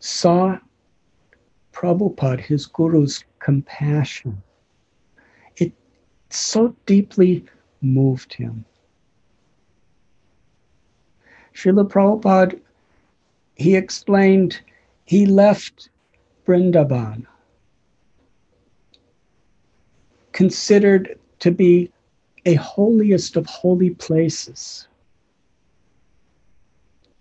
saw 0.00 0.58
Prabhupada, 1.78 2.40
his 2.40 2.66
guru's 2.66 3.24
compassion, 3.38 4.42
it 5.58 5.72
so 6.28 6.74
deeply 6.86 7.44
moved 7.82 8.34
him. 8.34 8.64
Srila 11.54 11.88
Prabhupada, 11.88 12.58
he 13.54 13.76
explained, 13.76 14.60
he 15.04 15.24
left 15.24 15.90
Vrindavan, 16.44 17.24
considered 20.32 21.16
to 21.38 21.52
be 21.52 21.92
a 22.44 22.54
holiest 22.54 23.36
of 23.36 23.46
holy 23.46 23.90
places, 23.90 24.88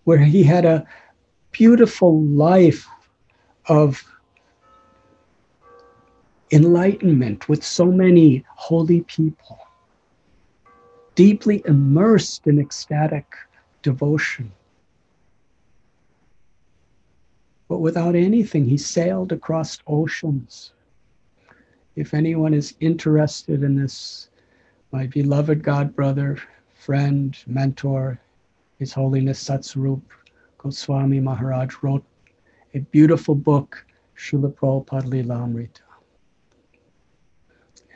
where 0.06 0.18
he 0.18 0.42
had 0.42 0.66
a 0.66 0.84
beautiful 1.52 2.24
life 2.24 2.88
of 3.68 4.04
enlightenment 6.52 7.50
with 7.50 7.64
so 7.64 7.86
many 7.86 8.46
holy 8.50 9.02
people, 9.02 9.60
deeply 11.16 11.62
immersed 11.66 12.48
in 12.48 12.60
ecstatic 12.60 13.26
devotion. 13.82 14.52
But 17.68 17.80
without 17.80 18.16
anything, 18.16 18.66
he 18.66 18.78
sailed 18.78 19.32
across 19.32 19.80
oceans. 19.88 20.72
If 21.96 22.14
anyone 22.14 22.54
is 22.54 22.76
interested 22.80 23.64
in 23.64 23.76
this, 23.76 24.30
my 24.92 25.08
beloved 25.08 25.64
God 25.64 25.96
brother, 25.96 26.38
friend, 26.76 27.38
mentor, 27.46 28.20
His 28.80 28.94
Holiness 28.94 29.44
Satsvarup 29.44 30.02
Goswami 30.60 31.20
Maharaj 31.20 31.76
wrote 31.82 32.06
a 32.74 32.80
beautiful 32.80 33.36
book, 33.36 33.86
Srila 34.16 34.54
Prabhupada 34.54 35.08
Lilamrita. 35.10 35.87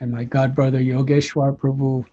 And 0.01 0.11
my 0.11 0.23
god 0.23 0.55
brother 0.55 0.79
Yogeshwar 0.79 1.55
Prabhu 1.55 2.03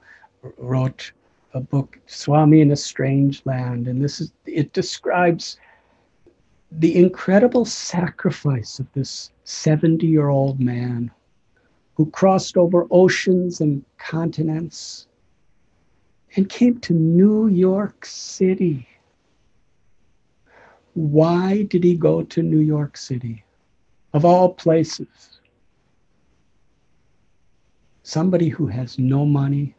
wrote 0.58 1.10
a 1.54 1.60
book, 1.60 1.98
Swami 2.04 2.60
in 2.60 2.70
a 2.70 2.76
Strange 2.76 3.40
Land. 3.46 3.88
And 3.88 4.04
this 4.04 4.20
is 4.20 4.30
it 4.44 4.74
describes 4.74 5.58
the 6.70 6.94
incredible 6.94 7.64
sacrifice 7.64 8.78
of 8.78 8.92
this 8.92 9.32
70 9.44 10.06
year 10.06 10.28
old 10.28 10.60
man 10.60 11.10
who 11.94 12.10
crossed 12.10 12.58
over 12.58 12.86
oceans 12.90 13.62
and 13.62 13.82
continents 13.96 15.06
and 16.36 16.50
came 16.50 16.78
to 16.80 16.92
New 16.92 17.48
York 17.48 18.04
City. 18.04 18.86
Why 20.92 21.62
did 21.62 21.84
he 21.84 21.94
go 21.94 22.22
to 22.22 22.42
New 22.42 22.60
York 22.60 22.98
City? 22.98 23.44
Of 24.12 24.26
all 24.26 24.52
places. 24.52 25.37
Somebody 28.08 28.48
who 28.48 28.66
has 28.68 28.98
no 28.98 29.26
money, 29.26 29.74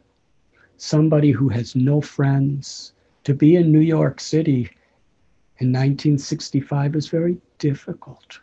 somebody 0.76 1.32
who 1.32 1.48
has 1.48 1.74
no 1.74 2.00
friends, 2.00 2.92
to 3.24 3.34
be 3.34 3.56
in 3.56 3.72
New 3.72 3.80
York 3.80 4.20
City 4.20 4.70
in 5.58 5.72
1965 5.72 6.94
is 6.94 7.08
very 7.08 7.38
difficult. 7.58 8.38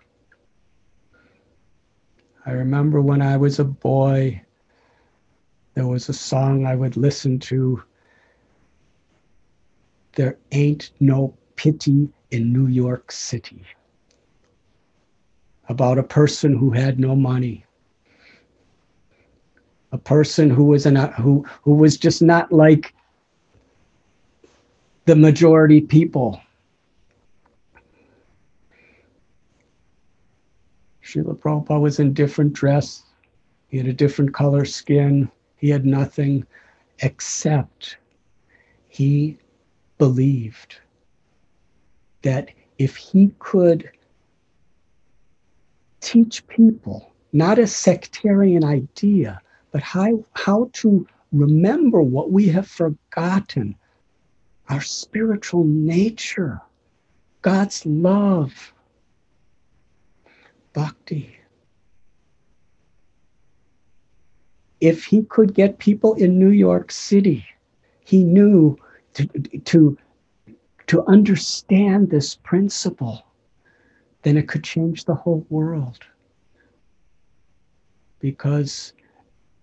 I 2.45 2.51
remember 2.51 3.01
when 3.01 3.21
I 3.21 3.37
was 3.37 3.59
a 3.59 3.63
boy, 3.63 4.41
there 5.73 5.87
was 5.87 6.09
a 6.09 6.13
song 6.13 6.65
I 6.65 6.75
would 6.75 6.97
listen 6.97 7.39
to. 7.39 7.81
There 10.17 10.37
ain't 10.51 10.91
no 10.99 11.33
pity 11.55 12.09
in 12.31 12.51
New 12.51 12.67
York 12.67 13.09
City 13.09 13.63
about 15.69 15.97
a 15.97 16.03
person 16.03 16.57
who 16.57 16.71
had 16.71 16.99
no 16.99 17.15
money 17.15 17.63
a 19.91 19.97
person 19.97 20.49
who 20.49 20.65
was 20.65 20.85
an, 20.85 20.95
who 21.13 21.45
who 21.63 21.73
was 21.73 21.97
just 21.97 22.21
not 22.21 22.51
like 22.51 22.93
the 25.05 25.15
majority 25.15 25.81
people. 25.81 26.41
Srila 31.03 31.37
Prabhupada 31.37 31.79
was 31.79 31.99
in 31.99 32.13
different 32.13 32.51
dress. 32.51 33.03
He 33.69 33.77
had 33.77 33.87
a 33.87 33.93
different 33.93 34.33
color 34.33 34.65
skin. 34.65 35.31
He 35.55 35.69
had 35.69 35.85
nothing 35.85 36.45
except 36.99 37.97
he 38.89 39.37
believed 39.97 40.75
that 42.23 42.49
if 42.77 42.95
he 42.95 43.31
could 43.39 43.89
teach 46.01 46.45
people 46.47 47.11
not 47.31 47.59
a 47.59 47.67
sectarian 47.67 48.63
idea, 48.63 49.39
but 49.77 49.83
how, 49.83 50.25
how 50.33 50.71
to 50.73 51.05
remember 51.31 52.01
what 52.01 52.31
we 52.31 52.47
have 52.47 52.67
forgotten 52.67 53.75
our 54.69 54.81
spiritual 54.81 55.65
nature, 55.65 56.59
God's 57.43 57.85
love, 57.85 58.73
bhakti. 60.73 61.37
If 64.81 65.05
he 65.05 65.21
could 65.21 65.53
get 65.53 65.77
people 65.77 66.15
in 66.15 66.39
New 66.39 66.49
York 66.49 66.91
City, 66.91 67.45
he 68.03 68.23
knew 68.23 68.79
to, 69.13 69.27
to, 69.65 69.95
to 70.87 71.05
understand 71.05 72.09
this 72.09 72.33
principle, 72.33 73.27
then 74.23 74.37
it 74.37 74.47
could 74.47 74.63
change 74.63 75.05
the 75.05 75.13
whole 75.13 75.45
world. 75.51 75.99
Because 78.19 78.93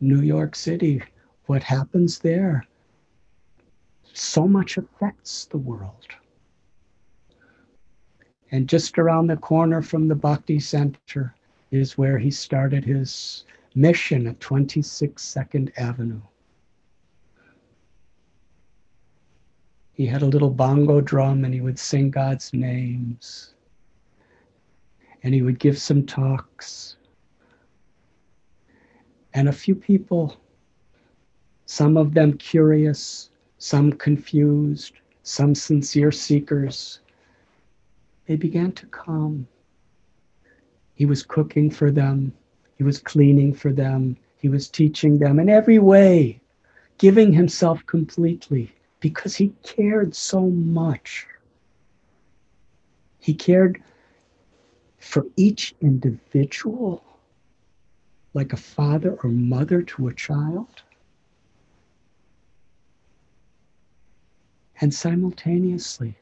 New 0.05 0.21
York 0.21 0.55
City, 0.55 1.03
what 1.47 1.62
happens 1.62 2.19
there 2.19 2.67
so 4.12 4.47
much 4.47 4.77
affects 4.77 5.47
the 5.47 5.57
world. 5.57 6.07
And 8.51 8.69
just 8.69 8.99
around 8.99 9.29
the 9.29 9.37
corner 9.38 9.81
from 9.81 10.07
the 10.07 10.14
Bhakti 10.14 10.61
Center 10.61 11.35
is 11.71 11.97
where 11.97 12.19
he 12.19 12.31
started 12.31 12.85
his 12.85 13.45
mission 13.75 14.27
at 14.27 14.38
26 14.40 15.21
Second 15.23 15.73
Avenue. 15.79 16.21
He 19.95 20.07
had 20.07 20.21
a 20.21 20.27
little 20.27 20.51
bongo 20.51 21.01
drum 21.01 21.45
and 21.47 21.55
he 21.55 21.62
would 21.62 21.79
sing 21.79 22.11
God's 22.11 22.53
names. 22.53 23.55
And 25.23 25.33
he 25.33 25.40
would 25.40 25.59
give 25.59 25.79
some 25.79 26.05
talks. 26.05 26.97
And 29.35 29.49
a 29.49 29.53
few 29.53 29.75
people, 29.75 30.37
some 31.66 31.97
of 31.97 32.14
them 32.14 32.35
curious, 32.38 33.31
some 33.59 33.92
confused, 33.92 34.94
some 35.25 35.57
sincere 35.57 36.12
seekers, 36.12 37.01
they 38.27 38.37
began 38.37 38.70
to 38.73 38.87
come. 38.87 39.49
He 40.94 41.05
was 41.05 41.25
cooking 41.25 41.68
for 41.68 41.90
them, 41.90 42.33
he 42.79 42.85
was 42.85 43.01
cleaning 43.01 43.53
for 43.53 43.73
them, 43.73 44.16
he 44.37 44.49
was 44.49 44.68
teaching 44.68 45.18
them 45.18 45.40
in 45.40 45.49
every 45.49 45.81
way, 45.81 46.40
giving 46.99 47.33
himself 47.33 47.85
completely 47.87 48.73
because 49.01 49.35
he 49.35 49.53
cared 49.64 50.14
so 50.14 50.42
much. 50.42 51.27
He 53.18 53.35
cared 53.35 53.83
for 54.99 55.27
each 55.37 55.75
individual 55.81 57.03
like 58.35 58.53
a 58.53 58.57
father 58.57 59.16
or 59.23 59.31
mother 59.31 59.83
to 59.83 60.09
a 60.09 60.14
child. 60.14 60.83
And 64.81 64.92
simultaneously, 64.92 66.16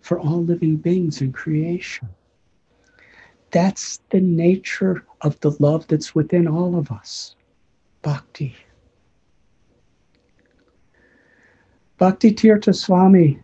for 0.00 0.18
all 0.18 0.42
living 0.42 0.76
beings 0.76 1.20
in 1.20 1.32
creation. 1.32 2.08
That's 3.50 4.00
the 4.10 4.20
nature 4.20 5.04
of 5.20 5.38
the 5.40 5.54
love 5.58 5.86
that's 5.86 6.14
within 6.14 6.48
all 6.48 6.76
of 6.76 6.90
us 6.90 7.34
bhakti. 8.02 8.56
Bhakti 11.98 12.32
Tirtha 12.32 12.74
Swami, 12.74 13.38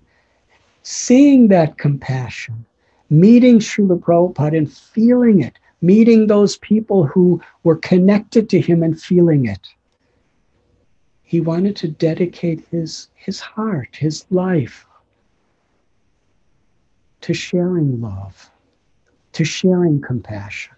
seeing 0.83 1.49
that 1.49 1.77
compassion, 1.77 2.65
meeting 3.11 3.59
Srila 3.59 3.99
Prabhupada 3.99 4.57
and 4.57 4.73
feeling 4.73 5.43
it, 5.43 5.59
meeting 5.85 6.27
those 6.27 6.57
people 6.59 7.05
who 7.05 7.41
were 7.63 7.77
connected 7.77 8.49
to 8.49 8.61
him 8.61 8.83
and 8.83 9.01
feeling 9.01 9.45
it. 9.47 9.69
He 11.23 11.41
wanted 11.41 11.77
to 11.77 11.89
dedicate 11.89 12.67
his, 12.71 13.09
his 13.15 13.41
heart, 13.41 13.95
his 13.97 14.25
life 14.31 14.87
to 17.21 17.35
sharing 17.35 18.01
love, 18.01 18.51
to 19.33 19.45
sharing 19.45 20.01
compassion. 20.01 20.75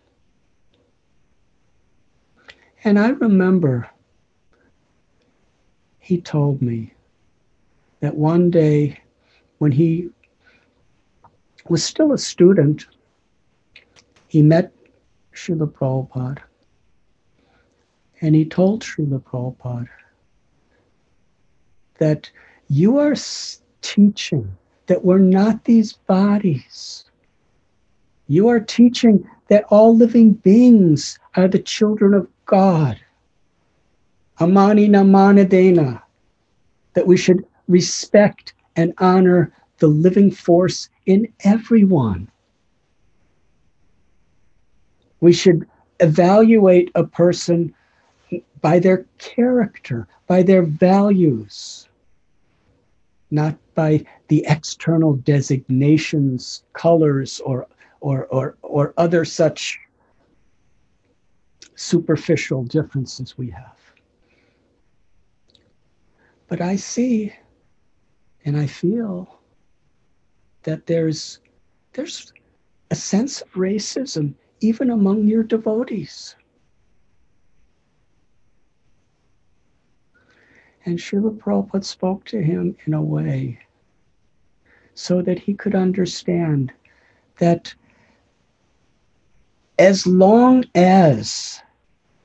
And 2.83 2.99
I 2.99 3.11
remember 3.11 3.89
he 6.01 6.21
told 6.21 6.63
me 6.63 6.95
that 8.01 8.17
one 8.17 8.51
day 8.51 9.01
when 9.59 9.73
he 9.73 10.09
was 11.69 11.85
still 11.85 12.13
a 12.13 12.19
student, 12.19 12.87
he 14.29 14.43
met 14.43 14.76
Srila 15.37 15.71
Prabhupada 15.71 16.43
and 18.21 18.35
he 18.35 18.45
told 18.45 18.83
Srila 18.83 19.23
Prabhupada 19.23 19.89
that 21.99 22.31
you 22.69 22.99
are 22.99 23.15
teaching 23.83 24.57
that 24.87 25.05
we're 25.05 25.19
not 25.19 25.65
these 25.65 25.93
bodies. 25.93 27.05
You 28.29 28.49
are 28.49 28.61
teaching 28.61 29.29
that 29.49 29.65
all 29.69 29.97
living 29.97 30.33
beings 30.33 31.19
are 31.37 31.49
the 31.49 31.59
children 31.59 32.15
of 32.15 32.29
God. 32.47 32.99
Amanina 34.41 35.05
manadena, 35.05 36.03
that 36.95 37.07
we 37.07 37.17
should 37.17 37.45
respect 37.69 38.55
and 38.77 38.93
honor 38.99 39.53
the 39.79 39.87
living 39.87 40.31
force 40.31 40.89
in 41.07 41.33
everyone. 41.41 42.29
We 45.21 45.33
should 45.33 45.67
evaluate 46.01 46.91
a 46.95 47.05
person 47.05 47.75
by 48.61 48.79
their 48.79 49.07
character, 49.19 50.09
by 50.27 50.43
their 50.43 50.63
values, 50.63 51.89
not 53.31 53.57
by 53.75 54.05
the 54.29 54.45
external 54.49 55.15
designations, 55.15 56.65
colors, 56.73 57.41
or, 57.41 57.67
or, 58.01 58.27
or, 58.27 58.57
or 58.63 58.95
other 58.97 59.25
such 59.25 59.79
superficial 61.77 62.65
differences 62.65 63.39
we 63.39 63.51
have. 63.51 63.77
But 66.49 66.61
I 66.61 66.77
see 66.77 67.33
and 68.45 68.57
I 68.57 68.67
feel 68.67 69.41
that 70.63 70.87
there's 70.87 71.41
there's 71.93 72.33
a 72.91 72.95
sense 72.95 73.41
of 73.41 73.51
racism 73.53 74.35
even 74.67 74.91
among 74.91 75.29
your 75.29 75.45
devotees. 75.45 76.35
And 80.85 80.99
Srila 80.99 81.39
Prabhupada 81.39 81.85
spoke 81.85 82.25
to 82.27 82.43
him 82.43 82.77
in 82.85 82.95
a 82.95 83.03
way 83.03 83.61
so 84.95 85.23
that 85.23 85.39
he 85.39 85.55
could 85.55 85.75
understand 85.75 86.73
that 87.39 87.75
as 89.79 90.07
long 90.07 90.65
as 90.75 91.61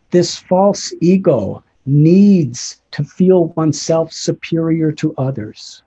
this 0.10 0.38
false 0.38 0.94
ego 1.00 1.64
needs 1.86 2.82
to 2.92 3.04
feel 3.04 3.48
oneself 3.50 4.12
superior 4.12 4.92
to 4.94 5.14
others, 5.18 5.84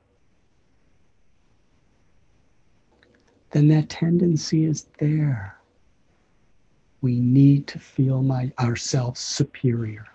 then 3.51 3.69
that 3.69 3.89
tendency 3.89 4.65
is 4.65 4.87
there. 4.99 5.57
We 7.05 7.21
need 7.21 7.67
to 7.67 7.79
feel 7.79 8.23
my, 8.23 8.51
ourselves 8.59 9.21
superior. 9.21 10.07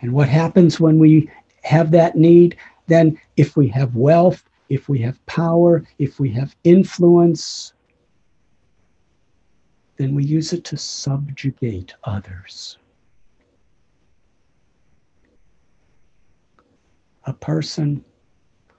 And 0.00 0.12
what 0.12 0.28
happens 0.28 0.78
when 0.78 1.00
we 1.00 1.28
have 1.64 1.90
that 1.90 2.14
need? 2.14 2.56
Then, 2.86 3.18
if 3.36 3.56
we 3.56 3.66
have 3.66 3.96
wealth, 3.96 4.48
if 4.68 4.88
we 4.88 5.00
have 5.00 5.26
power, 5.26 5.84
if 5.98 6.20
we 6.20 6.30
have 6.34 6.54
influence, 6.62 7.72
then 9.96 10.14
we 10.14 10.24
use 10.24 10.52
it 10.52 10.62
to 10.66 10.76
subjugate 10.76 11.94
others. 12.04 12.78
A 17.24 17.32
person 17.32 18.04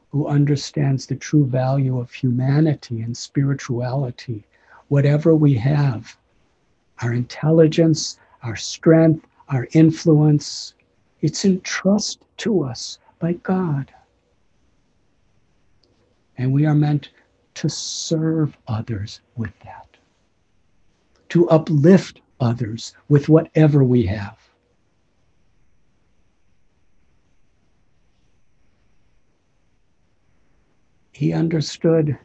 who 0.07 0.25
understands 0.25 1.05
the 1.05 1.17
true 1.17 1.45
value 1.45 1.99
of 1.99 2.13
humanity 2.13 3.01
and 3.01 3.17
spirituality, 3.17 4.45
whatever 4.87 5.35
we 5.35 5.53
have, 5.55 6.15
our 7.01 7.13
intelligence, 7.13 8.19
our 8.43 8.55
strength, 8.55 9.25
our 9.49 9.67
influence, 9.73 10.73
it's 11.21 11.45
entrusted 11.45 12.25
to 12.37 12.63
us 12.63 12.99
by 13.19 13.33
God. 13.33 13.91
And 16.37 16.53
we 16.53 16.65
are 16.65 16.75
meant 16.75 17.09
to 17.55 17.69
serve 17.69 18.57
others 18.67 19.21
with 19.35 19.51
that 19.65 19.89
to 21.29 21.47
uplift 21.49 22.21
others 22.39 22.93
with 23.07 23.29
whatever 23.29 23.83
we 23.83 24.05
have. 24.05 24.37
He 31.11 31.33
understood 31.33 32.17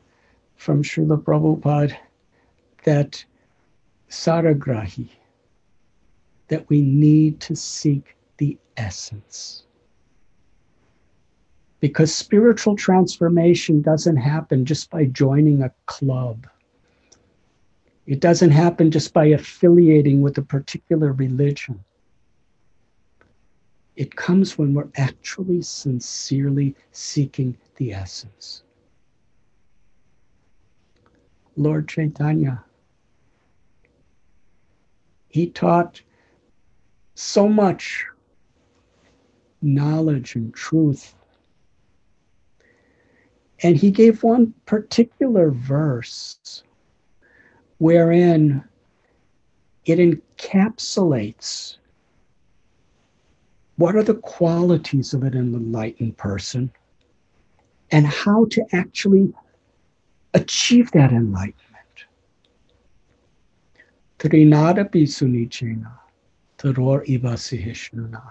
from 0.56 0.82
Srila 0.82 1.22
Prabhupada 1.22 1.96
that 2.84 3.24
saragrahi, 4.10 5.08
that 6.48 6.68
we 6.68 6.82
need 6.82 7.40
to 7.40 7.56
seek 7.56 8.16
the 8.38 8.58
essence. 8.76 9.64
Because 11.80 12.14
spiritual 12.14 12.76
transformation 12.76 13.82
doesn't 13.82 14.16
happen 14.16 14.64
just 14.64 14.90
by 14.90 15.04
joining 15.04 15.62
a 15.62 15.72
club 15.86 16.46
it 18.06 18.20
doesn't 18.20 18.50
happen 18.50 18.90
just 18.90 19.14
by 19.14 19.26
affiliating 19.26 20.20
with 20.20 20.36
a 20.36 20.42
particular 20.42 21.12
religion. 21.12 21.82
It 23.96 24.14
comes 24.14 24.58
when 24.58 24.74
we're 24.74 24.90
actually 24.96 25.62
sincerely 25.62 26.74
seeking 26.92 27.56
the 27.76 27.92
essence. 27.92 28.62
Lord 31.56 31.88
Chaitanya, 31.88 32.62
he 35.34 35.48
taught 35.48 36.00
so 37.16 37.48
much 37.48 38.06
knowledge 39.62 40.36
and 40.36 40.54
truth. 40.54 41.12
And 43.64 43.76
he 43.76 43.90
gave 43.90 44.22
one 44.22 44.54
particular 44.64 45.50
verse 45.50 46.62
wherein 47.78 48.62
it 49.86 49.98
encapsulates 49.98 51.78
what 53.74 53.96
are 53.96 54.04
the 54.04 54.14
qualities 54.14 55.14
of 55.14 55.24
an 55.24 55.34
enlightened 55.34 56.16
person 56.16 56.70
and 57.90 58.06
how 58.06 58.44
to 58.50 58.64
actually 58.72 59.34
achieve 60.32 60.92
that 60.92 61.10
enlightenment. 61.10 61.63
Trinada 64.18 64.88
sunichena, 64.88 65.92
taror 66.58 67.04
ibasihishnuna, 67.06 68.22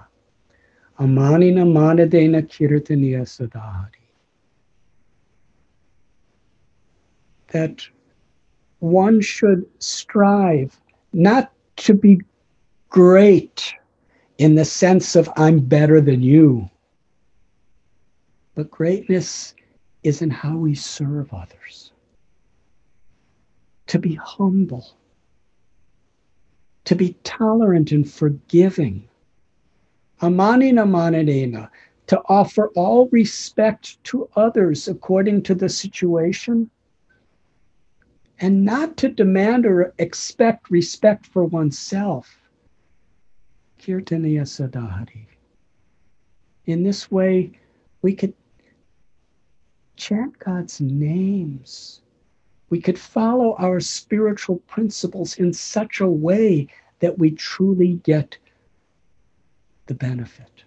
amanina 0.99 1.65
manadena 1.65 2.41
kirtaniya 2.41 3.23
sadhari. 3.23 3.89
That 7.49 7.87
one 8.79 9.21
should 9.21 9.65
strive 9.79 10.79
not 11.13 11.51
to 11.77 11.93
be 11.93 12.21
great 12.89 13.73
in 14.37 14.55
the 14.55 14.65
sense 14.65 15.15
of 15.15 15.29
I'm 15.35 15.59
better 15.59 16.01
than 16.01 16.21
you, 16.21 16.69
but 18.55 18.71
greatness 18.71 19.53
is 20.03 20.21
in 20.21 20.29
how 20.29 20.57
we 20.57 20.75
serve 20.75 21.33
others. 21.33 21.91
To 23.87 23.99
be 23.99 24.15
humble, 24.15 24.97
to 26.85 26.95
be 26.95 27.15
tolerant 27.23 27.91
and 27.91 28.09
forgiving. 28.09 29.07
Amanina 30.21 30.85
manadena, 30.87 31.69
to 32.07 32.21
offer 32.27 32.69
all 32.75 33.07
respect 33.09 34.03
to 34.05 34.29
others 34.35 34.87
according 34.87 35.43
to 35.43 35.55
the 35.55 35.69
situation 35.69 36.69
and 38.39 38.65
not 38.65 38.97
to 38.97 39.09
demand 39.09 39.65
or 39.65 39.93
expect 39.99 40.69
respect 40.69 41.25
for 41.25 41.45
oneself. 41.45 42.37
Kirtaniya 43.79 44.43
Sadhari. 44.43 45.27
In 46.65 46.83
this 46.83 47.11
way, 47.11 47.51
we 48.01 48.15
could 48.15 48.33
chant 49.95 50.37
God's 50.39 50.81
names 50.81 52.02
we 52.73 52.81
could 52.81 52.97
follow 52.97 53.55
our 53.59 53.79
spiritual 53.79 54.57
principles 54.65 55.37
in 55.37 55.53
such 55.53 55.99
a 55.99 56.07
way 56.07 56.67
that 57.01 57.19
we 57.19 57.29
truly 57.29 58.01
get 58.03 58.35
the 59.85 59.93
benefit. 59.93 60.63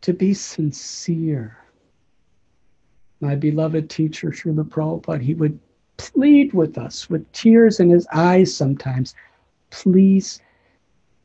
To 0.00 0.12
be 0.12 0.34
sincere, 0.34 1.56
my 3.20 3.36
beloved 3.36 3.88
teacher, 3.88 4.32
Srila 4.32 4.68
Prabhupada, 4.68 5.22
he 5.22 5.34
would 5.34 5.60
plead 5.96 6.52
with 6.52 6.76
us 6.76 7.08
with 7.08 7.30
tears 7.30 7.78
in 7.78 7.88
his 7.88 8.08
eyes 8.12 8.52
sometimes 8.52 9.14
please 9.70 10.40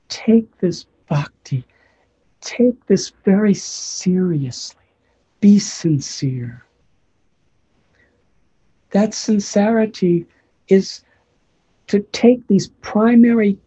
take 0.10 0.60
this 0.60 0.86
bhakti, 1.10 1.66
take 2.40 2.86
this 2.86 3.12
very 3.26 3.56
seriously. 3.56 4.77
Be 5.48 5.60
sincere. 5.60 6.66
That 8.90 9.14
sincerity 9.14 10.26
is 10.68 11.06
to 11.88 12.02
take 12.12 12.46
these 12.48 12.68
primary 12.82 13.58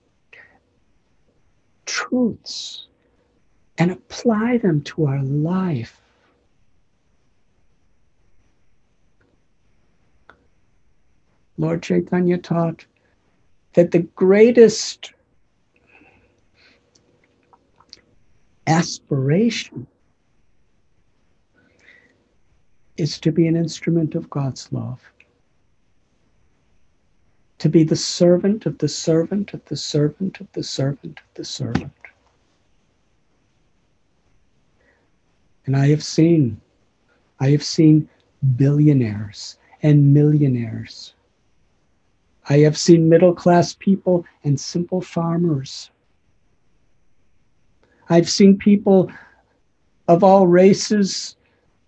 truths 1.87 2.87
and 3.78 3.91
apply 3.91 4.59
them 4.59 4.83
to 4.83 5.07
our 5.07 5.22
life. 5.22 6.03
Lord 11.57 11.83
Chaitanya 11.83 12.37
taught 12.37 12.85
that 13.72 13.93
the 13.93 14.01
greatest 14.01 15.14
aspiration 18.66 19.87
is 22.97 23.18
to 23.20 23.32
be 23.32 23.47
an 23.47 23.57
instrument 23.57 24.14
of 24.14 24.30
God's 24.30 24.72
love. 24.72 25.01
To 27.59 27.68
be 27.68 27.84
the 27.84 27.97
servant 27.97 28.66
of 28.66 28.78
the 28.78 28.88
servant 28.88 29.53
of 29.53 29.64
the 29.66 29.76
servant 29.76 30.41
of 30.41 30.51
the 30.53 30.62
servant 30.62 31.18
of 31.18 31.34
the 31.34 31.45
servant. 31.45 31.93
And 35.66 35.76
I 35.76 35.88
have 35.88 36.03
seen, 36.03 36.61
I 37.38 37.51
have 37.51 37.62
seen 37.62 38.09
billionaires 38.57 39.59
and 39.82 40.12
millionaires. 40.12 41.14
I 42.49 42.59
have 42.59 42.76
seen 42.76 43.09
middle 43.09 43.34
class 43.34 43.74
people 43.78 44.24
and 44.43 44.59
simple 44.59 45.01
farmers. 45.01 45.91
I've 48.09 48.28
seen 48.28 48.59
people 48.59 49.12
of 50.09 50.24
all 50.24 50.49
races, 50.49 51.36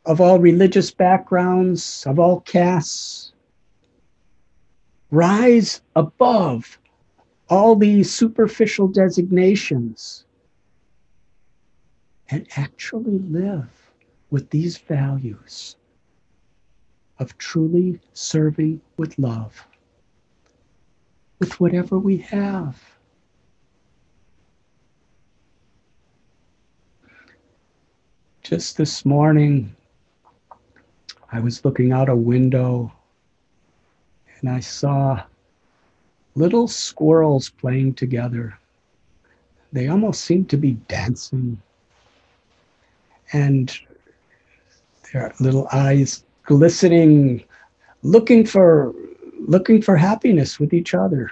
of 0.04 0.20
all 0.20 0.38
religious 0.38 0.90
backgrounds, 0.90 2.04
of 2.06 2.18
all 2.18 2.40
castes, 2.40 3.32
rise 5.10 5.82
above 5.94 6.78
all 7.48 7.76
these 7.76 8.12
superficial 8.12 8.88
designations 8.88 10.24
and 12.30 12.46
actually 12.56 13.18
live 13.18 13.68
with 14.30 14.48
these 14.50 14.78
values 14.78 15.76
of 17.18 17.36
truly 17.38 18.00
serving 18.14 18.80
with 18.96 19.18
love, 19.18 19.66
with 21.38 21.60
whatever 21.60 21.98
we 21.98 22.16
have. 22.16 22.82
Just 28.42 28.76
this 28.76 29.04
morning, 29.04 29.76
I 31.32 31.40
was 31.40 31.64
looking 31.64 31.92
out 31.92 32.10
a 32.10 32.16
window 32.16 32.92
and 34.38 34.50
I 34.50 34.60
saw 34.60 35.24
little 36.34 36.68
squirrels 36.68 37.48
playing 37.48 37.94
together. 37.94 38.58
They 39.72 39.88
almost 39.88 40.24
seemed 40.26 40.50
to 40.50 40.58
be 40.58 40.72
dancing. 40.88 41.60
And 43.32 43.74
their 45.10 45.32
little 45.40 45.68
eyes 45.72 46.22
glistening, 46.42 47.44
looking 48.02 48.44
for 48.44 48.94
looking 49.40 49.80
for 49.80 49.96
happiness 49.96 50.60
with 50.60 50.74
each 50.74 50.94
other. 50.94 51.30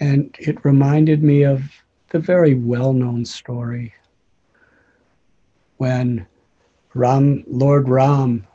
And 0.00 0.34
it 0.38 0.64
reminded 0.64 1.22
me 1.22 1.44
of 1.44 1.62
the 2.10 2.18
very 2.18 2.54
well-known 2.54 3.24
story 3.24 3.94
when 5.76 6.26
Ram, 6.94 7.42
Lord 7.46 7.88
Ram, 7.88 8.46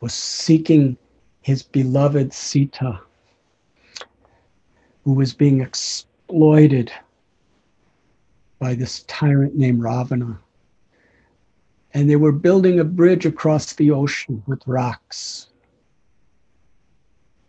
was 0.00 0.14
seeking 0.14 0.96
his 1.42 1.62
beloved 1.62 2.32
Sita, 2.32 3.00
who 5.04 5.12
was 5.12 5.34
being 5.34 5.60
exploited 5.60 6.90
by 8.58 8.74
this 8.74 9.04
tyrant 9.06 9.56
named 9.56 9.82
Ravana. 9.82 10.40
And 11.92 12.08
they 12.08 12.16
were 12.16 12.32
building 12.32 12.80
a 12.80 12.84
bridge 12.84 13.26
across 13.26 13.74
the 13.74 13.90
ocean 13.90 14.42
with 14.46 14.66
rocks. 14.66 15.48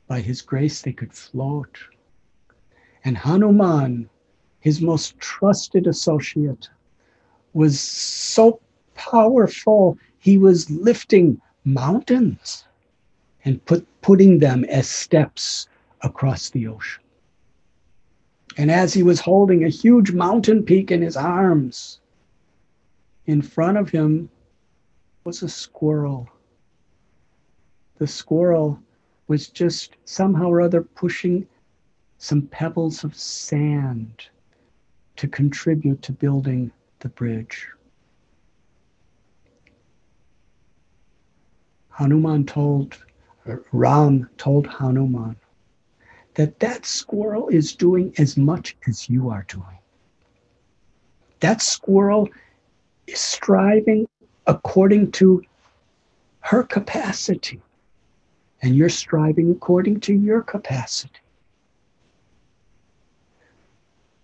By 0.08 0.20
his 0.20 0.42
grace, 0.42 0.82
they 0.82 0.92
could 0.92 1.14
float. 1.14 1.78
And 3.06 3.18
Hanuman, 3.18 4.10
his 4.60 4.82
most 4.82 5.18
trusted 5.20 5.88
associate, 5.88 6.70
was 7.54 7.80
so 7.80 8.60
powerful, 8.96 9.98
he 10.20 10.38
was 10.38 10.70
lifting 10.70 11.40
mountains 11.66 12.66
and 13.46 13.64
put, 13.66 13.86
putting 14.02 14.40
them 14.40 14.64
as 14.66 14.88
steps 14.88 15.68
across 16.02 16.50
the 16.50 16.68
ocean. 16.68 17.04
And 18.58 18.70
as 18.70 18.94
he 18.94 19.04
was 19.04 19.20
holding 19.20 19.64
a 19.64 19.70
huge 19.70 20.12
mountain 20.12 20.64
peak 20.64 20.92
in 20.92 21.02
his 21.02 21.18
arms, 21.18 22.00
in 23.26 23.42
front 23.42 23.78
of 23.78 23.90
him 23.90 24.30
was 25.24 25.42
a 25.42 25.50
squirrel. 25.50 26.30
The 27.98 28.08
squirrel 28.08 28.80
was 29.28 29.48
just 29.48 29.96
somehow 30.06 30.50
or 30.50 30.62
other 30.62 30.82
pushing 30.82 31.48
some 32.18 32.44
pebbles 32.44 33.04
of 33.04 33.16
sand 33.16 34.28
to 35.16 35.28
contribute 35.28 36.02
to 36.02 36.12
building 36.12 36.72
the 37.00 37.10
bridge. 37.10 37.68
Hanuman 41.94 42.46
told, 42.46 42.98
uh, 43.48 43.58
Ram 43.72 44.28
told 44.38 44.66
Hanuman 44.66 45.36
that 46.34 46.60
that 46.60 46.86
squirrel 46.86 47.50
is 47.50 47.76
doing 47.76 48.14
as 48.18 48.36
much 48.36 48.76
as 48.88 49.10
you 49.10 49.30
are 49.30 49.46
doing. 49.48 49.78
That 51.40 51.62
squirrel 51.62 52.30
is 53.06 53.20
striving 53.20 54.08
according 54.48 55.12
to 55.12 55.44
her 56.40 56.64
capacity, 56.64 57.62
and 58.62 58.76
you're 58.76 58.90
striving 58.90 59.52
according 59.52 60.00
to 60.02 60.14
your 60.14 60.42
capacity. 60.42 61.20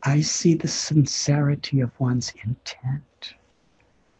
I 0.01 0.22
see 0.22 0.55
the 0.55 0.67
sincerity 0.67 1.82
of 1.82 1.91
one's 1.99 2.34
intent. 2.43 3.36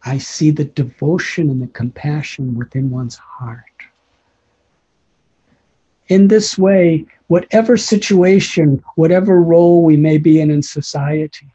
I 0.04 0.18
see 0.18 0.52
the 0.52 0.66
devotion 0.66 1.50
and 1.50 1.62
the 1.62 1.68
compassion 1.68 2.56
within 2.56 2.89
one's 2.89 3.16
heart. 3.16 3.64
In 6.08 6.28
this 6.28 6.58
way, 6.58 7.06
whatever 7.28 7.78
situation, 7.78 8.84
whatever 8.95 9.41
role 9.41 9.84
we 9.84 9.97
may 9.97 10.18
be 10.18 10.39
in 10.39 10.50
in 10.50 10.64
society, 10.64 11.47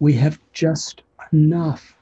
we 0.00 0.14
have 0.14 0.40
just 0.52 1.02
enough 1.32 1.94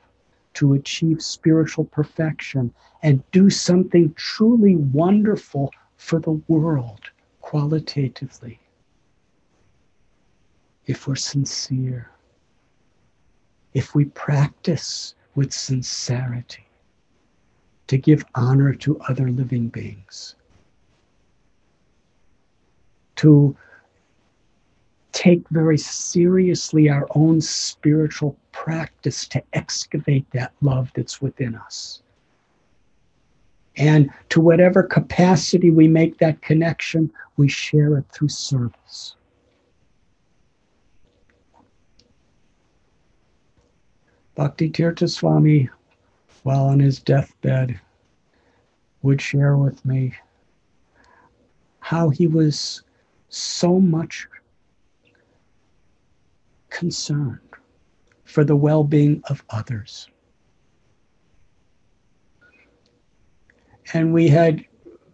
to 0.54 0.72
achieve 0.74 1.20
spiritual 1.20 1.84
perfection 1.84 2.72
and 3.02 3.22
do 3.30 3.50
something 3.50 4.14
truly 4.14 4.76
wonderful 4.76 5.70
for 5.96 6.18
the 6.18 6.40
world 6.48 7.00
qualitatively 7.40 8.58
if 10.86 11.06
we're 11.06 11.14
sincere 11.16 12.10
if 13.76 13.94
we 13.94 14.06
practice 14.06 15.14
with 15.34 15.52
sincerity 15.52 16.66
to 17.86 17.98
give 17.98 18.24
honor 18.34 18.72
to 18.72 18.98
other 19.00 19.28
living 19.28 19.68
beings, 19.68 20.34
to 23.16 23.54
take 25.12 25.46
very 25.50 25.76
seriously 25.76 26.88
our 26.88 27.06
own 27.14 27.38
spiritual 27.38 28.34
practice 28.50 29.28
to 29.28 29.42
excavate 29.52 30.24
that 30.30 30.54
love 30.62 30.90
that's 30.94 31.20
within 31.20 31.54
us. 31.54 32.00
And 33.76 34.08
to 34.30 34.40
whatever 34.40 34.82
capacity 34.82 35.70
we 35.70 35.86
make 35.86 36.16
that 36.16 36.40
connection, 36.40 37.12
we 37.36 37.48
share 37.48 37.98
it 37.98 38.06
through 38.10 38.30
service. 38.30 39.16
Bhakti 44.36 44.68
Tirtha 44.68 45.08
Swami, 45.08 45.70
while 46.42 46.66
on 46.66 46.78
his 46.78 47.00
deathbed, 47.00 47.80
would 49.00 49.20
share 49.20 49.56
with 49.56 49.82
me 49.86 50.14
how 51.80 52.10
he 52.10 52.26
was 52.26 52.82
so 53.30 53.80
much 53.80 54.28
concerned 56.68 57.40
for 58.24 58.44
the 58.44 58.56
well 58.56 58.84
being 58.84 59.22
of 59.30 59.42
others. 59.48 60.06
And 63.94 64.12
we 64.12 64.28
had 64.28 64.62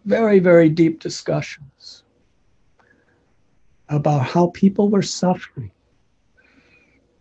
very, 0.03 0.39
very 0.39 0.67
deep 0.67 0.99
discussions 0.99 2.03
about 3.87 4.25
how 4.25 4.47
people 4.47 4.89
were 4.89 5.01
suffering 5.01 5.71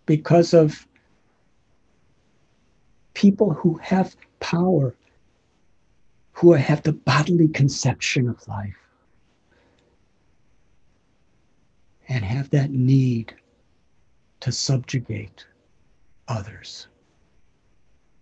because 0.06 0.52
of 0.52 0.84
people 3.14 3.52
who 3.52 3.74
have 3.78 4.16
power, 4.40 4.94
who 6.32 6.52
have 6.52 6.82
the 6.82 6.92
bodily 6.92 7.48
conception 7.48 8.28
of 8.28 8.46
life, 8.48 8.76
and 12.08 12.24
have 12.24 12.50
that 12.50 12.70
need 12.70 13.34
to 14.40 14.50
subjugate 14.52 15.46
others 16.28 16.88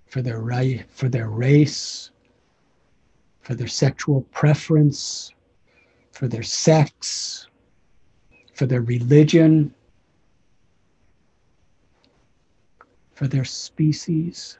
for 0.06 0.22
their 0.22 0.40
right, 0.40 0.84
for 0.90 1.08
their 1.08 1.28
race, 1.28 2.10
for 3.40 3.54
their 3.54 3.68
sexual 3.68 4.22
preference, 4.32 5.32
for 6.12 6.28
their 6.28 6.42
sex, 6.42 7.46
for 8.52 8.66
their 8.66 8.82
religion, 8.82 9.72
for 13.14 13.26
their 13.26 13.44
species. 13.44 14.58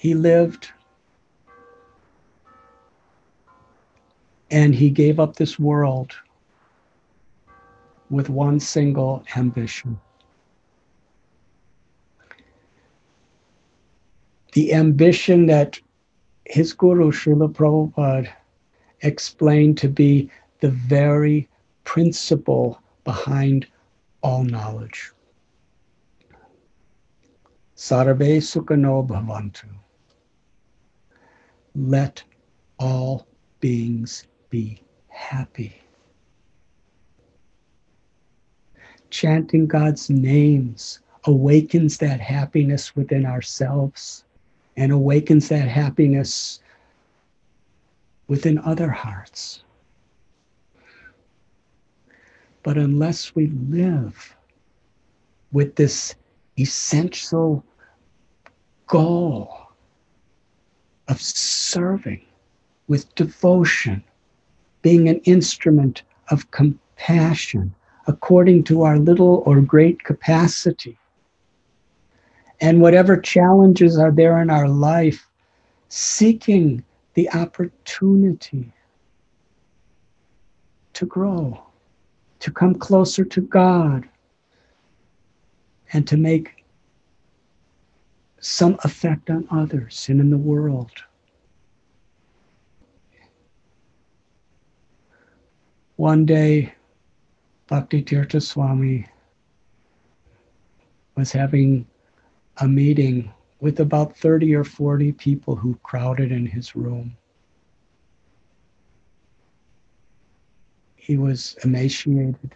He 0.00 0.14
lived 0.14 0.72
and 4.50 4.74
he 4.74 4.88
gave 4.88 5.20
up 5.20 5.36
this 5.36 5.58
world 5.58 6.14
with 8.08 8.30
one 8.30 8.60
single 8.60 9.22
ambition. 9.36 10.00
The 14.54 14.72
ambition 14.72 15.44
that 15.48 15.78
his 16.46 16.72
guru, 16.72 17.12
Srila 17.12 17.52
Prabhupada, 17.52 18.32
explained 19.02 19.76
to 19.78 19.88
be 19.90 20.30
the 20.60 20.70
very 20.70 21.46
principle 21.84 22.80
behind 23.04 23.66
all 24.22 24.44
knowledge. 24.44 25.12
Sarve 27.74 28.40
Sukhino 28.40 29.06
Bhavantu. 29.06 29.79
Let 31.74 32.22
all 32.78 33.26
beings 33.60 34.26
be 34.48 34.82
happy. 35.08 35.80
Chanting 39.10 39.66
God's 39.66 40.10
names 40.10 41.00
awakens 41.24 41.98
that 41.98 42.20
happiness 42.20 42.96
within 42.96 43.26
ourselves 43.26 44.24
and 44.76 44.92
awakens 44.92 45.48
that 45.48 45.68
happiness 45.68 46.60
within 48.28 48.58
other 48.58 48.90
hearts. 48.90 49.64
But 52.62 52.78
unless 52.78 53.34
we 53.34 53.46
live 53.48 54.36
with 55.52 55.74
this 55.76 56.14
essential 56.58 57.64
goal 58.86 59.59
of 61.10 61.20
serving 61.20 62.24
with 62.86 63.12
devotion, 63.16 64.02
being 64.80 65.08
an 65.08 65.18
instrument 65.24 66.02
of 66.30 66.50
compassion 66.52 67.74
according 68.06 68.62
to 68.64 68.82
our 68.82 68.98
little 68.98 69.42
or 69.44 69.60
great 69.60 70.02
capacity. 70.04 70.96
And 72.60 72.80
whatever 72.80 73.16
challenges 73.16 73.98
are 73.98 74.12
there 74.12 74.40
in 74.40 74.50
our 74.50 74.68
life, 74.68 75.28
seeking 75.88 76.84
the 77.14 77.28
opportunity 77.32 78.72
to 80.92 81.06
grow, 81.06 81.60
to 82.38 82.50
come 82.50 82.74
closer 82.74 83.24
to 83.24 83.40
God, 83.40 84.08
and 85.92 86.06
to 86.06 86.16
make 86.16 86.59
some 88.40 88.78
effect 88.84 89.30
on 89.30 89.46
others 89.50 90.06
and 90.08 90.20
in 90.20 90.30
the 90.30 90.38
world. 90.38 90.90
One 95.96 96.24
day, 96.24 96.72
Bhakti 97.68 98.02
Tirtha 98.02 98.42
Swami 98.42 99.06
was 101.14 101.30
having 101.30 101.86
a 102.56 102.66
meeting 102.66 103.30
with 103.60 103.80
about 103.80 104.16
30 104.16 104.54
or 104.54 104.64
40 104.64 105.12
people 105.12 105.54
who 105.54 105.78
crowded 105.82 106.32
in 106.32 106.46
his 106.46 106.74
room. 106.74 107.14
He 110.96 111.18
was 111.18 111.56
emaciated. 111.62 112.54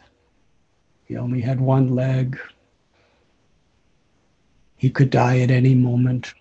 He 1.05 1.17
only 1.17 1.43
had 1.43 1.61
one 1.61 1.89
leg. 1.89 2.39
He 4.85 4.91
could 4.91 5.09
die 5.09 5.39
at 5.39 5.51
any 5.51 5.75
moment. 5.75 6.35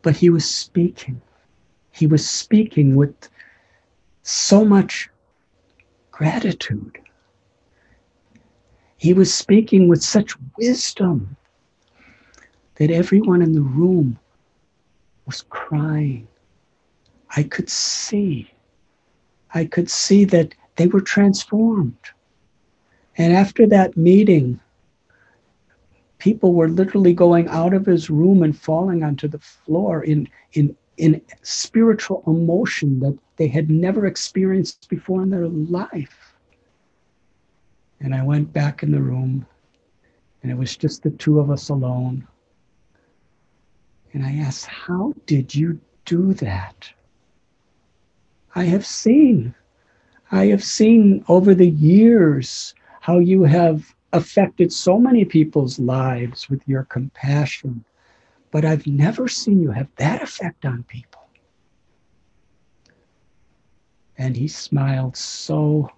But 0.00 0.16
he 0.16 0.30
was 0.30 0.50
speaking 0.50 1.20
he 1.92 2.06
was 2.06 2.26
speaking 2.26 2.96
with 2.96 3.28
so 4.22 4.64
much 4.64 5.10
gratitude. 6.12 6.96
He 8.96 9.12
was 9.12 9.34
speaking 9.34 9.86
with 9.86 10.02
such 10.02 10.32
wisdom 10.56 11.36
that 12.76 12.90
everyone 12.90 13.42
in 13.42 13.52
the 13.52 13.60
room 13.60 14.18
was 15.26 15.44
crying. 15.50 16.26
I 17.36 17.42
could 17.42 17.68
see, 17.68 18.50
I 19.52 19.66
could 19.66 19.90
see 19.90 20.24
that 20.24 20.54
they 20.76 20.86
were 20.86 21.02
transformed. 21.02 22.13
And 23.16 23.32
after 23.32 23.66
that 23.68 23.96
meeting, 23.96 24.60
people 26.18 26.54
were 26.54 26.68
literally 26.68 27.12
going 27.12 27.48
out 27.48 27.74
of 27.74 27.86
his 27.86 28.10
room 28.10 28.42
and 28.42 28.58
falling 28.58 29.02
onto 29.02 29.28
the 29.28 29.38
floor 29.38 30.02
in, 30.02 30.28
in 30.52 30.76
in 30.96 31.20
spiritual 31.42 32.22
emotion 32.26 33.00
that 33.00 33.18
they 33.36 33.48
had 33.48 33.70
never 33.70 34.06
experienced 34.06 34.88
before 34.88 35.22
in 35.22 35.30
their 35.30 35.48
life. 35.48 36.34
And 38.00 38.14
I 38.14 38.22
went 38.22 38.52
back 38.52 38.82
in 38.82 38.92
the 38.92 39.00
room, 39.00 39.46
and 40.42 40.52
it 40.52 40.56
was 40.56 40.76
just 40.76 41.02
the 41.02 41.10
two 41.10 41.40
of 41.40 41.50
us 41.50 41.68
alone. 41.68 42.26
And 44.12 44.24
I 44.24 44.36
asked, 44.36 44.66
How 44.66 45.14
did 45.26 45.54
you 45.54 45.80
do 46.04 46.34
that? 46.34 46.88
I 48.54 48.64
have 48.64 48.86
seen, 48.86 49.54
I 50.30 50.46
have 50.46 50.62
seen 50.62 51.24
over 51.28 51.54
the 51.54 51.70
years 51.70 52.74
how 53.04 53.18
you 53.18 53.42
have 53.42 53.94
affected 54.12 54.72
so 54.72 54.98
many 54.98 55.24
people's 55.24 55.78
lives 55.78 56.48
with 56.48 56.62
your 56.66 56.84
compassion 56.84 57.84
but 58.54 58.64
I've 58.64 58.86
never 58.86 59.26
seen 59.26 59.60
you 59.60 59.72
have 59.72 59.88
that 59.96 60.22
effect 60.22 60.64
on 60.64 60.84
people. 60.84 61.26
And 64.16 64.36
he 64.36 64.46
smiled 64.46 65.16
so 65.16 65.90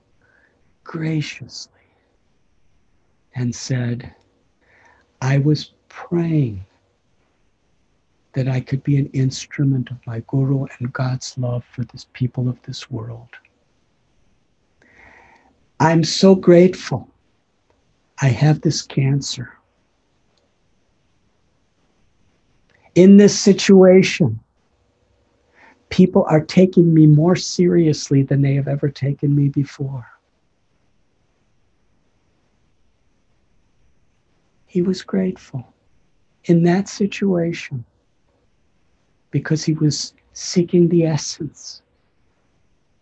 graciously 0.83 1.73
and 3.35 3.55
said, 3.55 4.15
I 5.21 5.37
was 5.37 5.73
praying 5.91 6.65
that 8.33 8.49
I 8.49 8.63
could 8.63 8.83
be 8.83 8.97
an 8.97 9.11
instrument 9.13 9.91
of 9.91 9.99
my 10.07 10.21
Guru 10.27 10.65
and 10.79 10.91
God's 10.95 11.37
love 11.37 11.63
for 11.63 11.85
this 11.85 12.07
people 12.15 12.49
of 12.49 12.57
this 12.63 12.91
world. 12.91 13.29
I'm 15.79 16.05
so 16.05 16.35
grateful. 16.35 17.09
I 18.21 18.29
have 18.29 18.63
this 18.63 18.83
cancer. 18.83 19.57
in 22.97 23.19
this 23.19 23.39
situation, 23.39 24.41
people 25.91 26.25
are 26.29 26.41
taking 26.41 26.93
me 26.93 27.07
more 27.07 27.37
seriously 27.37 28.23
than 28.23 28.41
they 28.41 28.55
have 28.55 28.67
ever 28.67 28.89
taken 28.89 29.37
me 29.37 29.51
before. 29.51 30.09
He 34.65 34.81
was 34.81 35.03
grateful 35.03 35.75
in 36.45 36.63
that 36.65 36.89
situation 36.89 37.85
because 39.31 39.63
he 39.63 39.75
was 39.75 40.15
seeking 40.33 40.89
the 40.89 41.05
essence 41.05 41.83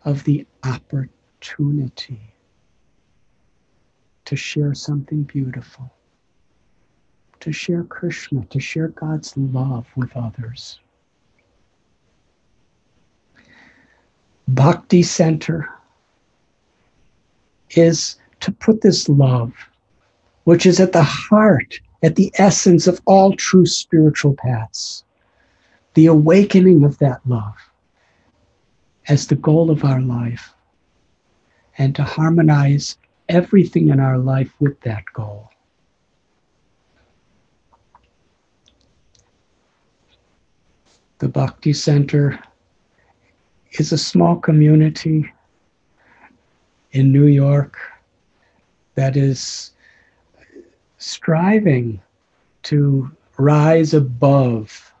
of 0.03 0.25
the 0.25 0.45
opportunity 0.63 2.34
to 4.25 4.35
share 4.35 4.73
something 4.73 5.23
beautiful 5.23 5.91
to 7.45 7.51
share 7.51 7.83
Krishna, 7.83 8.43
to 8.45 8.59
share 8.59 8.87
God's 8.87 9.37
love 9.37 9.85
with 9.95 10.15
others. 10.17 10.79
Bhakti 14.47 15.03
Center 15.03 15.69
is 17.71 18.15
to 18.39 18.51
put 18.51 18.81
this 18.81 19.07
love, 19.07 19.53
which 20.45 20.65
is 20.65 20.79
at 20.79 20.91
the 20.91 21.03
heart, 21.03 21.79
at 22.01 22.15
the 22.15 22.31
essence 22.35 22.87
of 22.87 22.99
all 23.05 23.35
true 23.35 23.67
spiritual 23.67 24.35
paths, 24.35 25.03
the 25.93 26.07
awakening 26.07 26.83
of 26.83 26.97
that 26.97 27.21
love 27.27 27.55
as 29.07 29.27
the 29.27 29.35
goal 29.35 29.69
of 29.69 29.83
our 29.83 30.01
life, 30.01 30.51
and 31.77 31.95
to 31.95 32.03
harmonize 32.03 32.97
everything 33.29 33.89
in 33.89 33.99
our 33.99 34.17
life 34.17 34.53
with 34.59 34.79
that 34.81 35.03
goal. 35.13 35.49
The 41.19 41.27
Bhakti 41.29 41.73
Center 41.73 42.39
is 43.71 43.91
a 43.91 43.97
small 43.97 44.35
community 44.35 45.31
in 46.91 47.11
New 47.11 47.27
York 47.27 47.77
that 48.95 49.17
is 49.17 49.71
striving 50.97 52.01
to 52.63 53.11
rise 53.37 53.93
above 53.93 54.93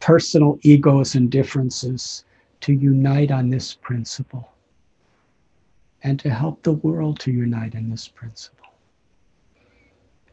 personal 0.00 0.58
egos 0.62 1.14
and 1.14 1.30
differences 1.30 2.24
to 2.60 2.72
unite 2.72 3.30
on 3.30 3.50
this 3.50 3.74
principle 3.74 4.53
and 6.04 6.20
to 6.20 6.30
help 6.30 6.62
the 6.62 6.72
world 6.72 7.18
to 7.18 7.32
unite 7.32 7.74
in 7.74 7.90
this 7.90 8.06
principle. 8.06 8.66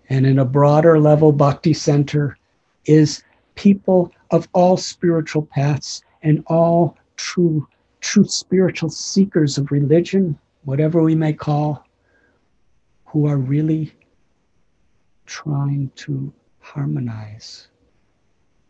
And 0.09 0.25
in 0.25 0.39
a 0.39 0.45
broader 0.45 0.99
level, 0.99 1.31
Bhakti 1.31 1.73
Center 1.73 2.37
is 2.85 3.23
people 3.55 4.11
of 4.31 4.47
all 4.53 4.75
spiritual 4.75 5.43
paths 5.43 6.03
and 6.21 6.43
all 6.47 6.97
true 7.15 7.67
true 8.01 8.25
spiritual 8.25 8.89
seekers 8.89 9.57
of 9.57 9.71
religion, 9.71 10.37
whatever 10.63 11.03
we 11.03 11.13
may 11.13 11.31
call, 11.31 11.85
who 13.05 13.27
are 13.27 13.37
really 13.37 13.93
trying 15.27 15.91
to 15.95 16.33
harmonize 16.59 17.67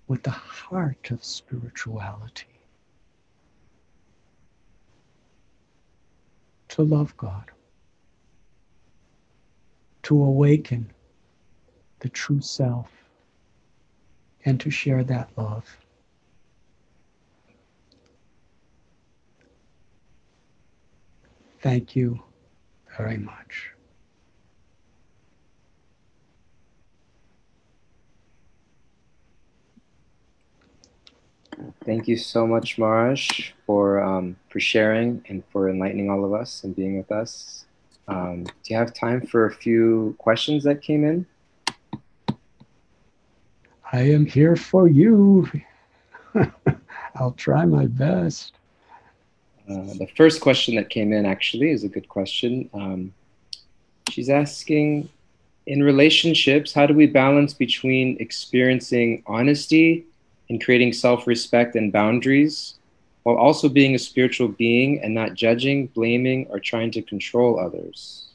with 0.08 0.22
the 0.24 0.30
heart 0.30 1.10
of 1.12 1.24
spirituality. 1.24 2.51
To 6.72 6.84
love 6.84 7.15
God, 7.17 7.51
to 10.03 10.24
awaken 10.24 10.89
the 11.99 12.07
true 12.07 12.39
self, 12.39 12.89
and 14.45 14.57
to 14.61 14.72
share 14.72 15.03
that 15.03 15.30
love. 15.36 15.65
Thank 21.59 21.93
you 21.93 22.22
very 22.97 23.17
much. 23.17 23.70
Thank 31.86 32.07
you 32.07 32.18
so 32.18 32.45
much, 32.45 32.78
Maraj, 32.78 33.51
for 33.66 34.01
um, 34.01 34.36
for 34.49 34.59
sharing 34.59 35.24
and 35.30 35.43
for 35.51 35.70
enlightening 35.70 36.09
all 36.09 36.24
of 36.26 36.34
us 36.34 36.64
and 36.64 36.76
being 36.76 36.97
with 36.97 37.12
us. 37.12 37.66
Um, 38.07 38.43
do 38.43 38.51
you 38.66 38.76
have 38.76 38.93
time 38.93 39.26
for 39.26 39.45
a 39.45 39.53
few 39.53 40.16
questions 40.18 40.64
that 40.64 40.82
came 40.82 41.05
in? 41.05 41.26
I 43.91 44.01
am 44.01 44.26
here 44.26 44.55
for 44.55 44.88
you. 44.88 45.49
I'll 47.16 47.34
try 47.34 47.66
my 47.66 47.88
best. 47.88 48.53
Uh, 49.70 49.93
the 49.97 50.07
first 50.16 50.41
question 50.41 50.76
that 50.76 50.89
came 50.89 51.14
in 51.14 51.26
actually 51.26 51.72
is 51.72 51.84
a 51.84 51.89
good 51.89 52.07
question. 52.09 52.70
Um, 52.74 53.14
she's 54.09 54.30
asking 54.30 55.09
In 55.68 55.84
relationships, 55.84 56.74
how 56.74 56.86
do 56.86 56.93
we 56.93 57.05
balance 57.05 57.53
between 57.53 58.18
experiencing 58.20 59.24
honesty 59.28 60.05
and 60.52 60.62
creating 60.62 60.91
self 60.91 61.28
respect 61.28 61.76
and 61.78 61.93
boundaries 61.93 62.76
while 63.24 63.38
also 63.38 63.70
being 63.70 63.95
a 63.95 63.99
spiritual 63.99 64.49
being 64.49 65.02
and 65.02 65.14
not 65.14 65.34
judging, 65.34 65.88
blaming, 65.88 66.45
or 66.49 66.60
trying 66.60 66.91
to 66.91 67.02
control 67.02 67.58
others? 67.58 68.28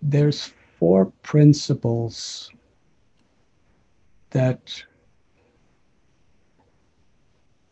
There's 0.00 0.52
four 0.78 1.12
principles 1.22 2.50
that 4.30 4.82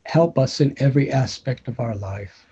help 0.04 0.38
us 0.38 0.60
in 0.60 0.74
every 0.76 1.10
aspect 1.10 1.68
of 1.68 1.80
our 1.80 1.94
life 1.94 2.43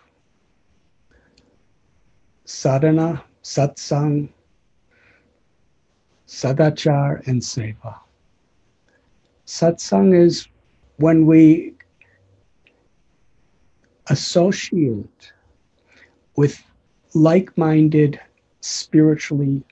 sadhana, 2.53 3.25
satsang, 3.43 4.29
sadachar, 6.29 7.27
and 7.27 7.41
seva. 7.41 7.95
Satsang 9.47 10.15
is 10.15 10.47
when 10.97 11.25
we 11.25 11.73
associate 14.11 15.33
with 16.37 16.63
like 17.15 17.57
minded, 17.57 18.21
spiritually 18.61 19.65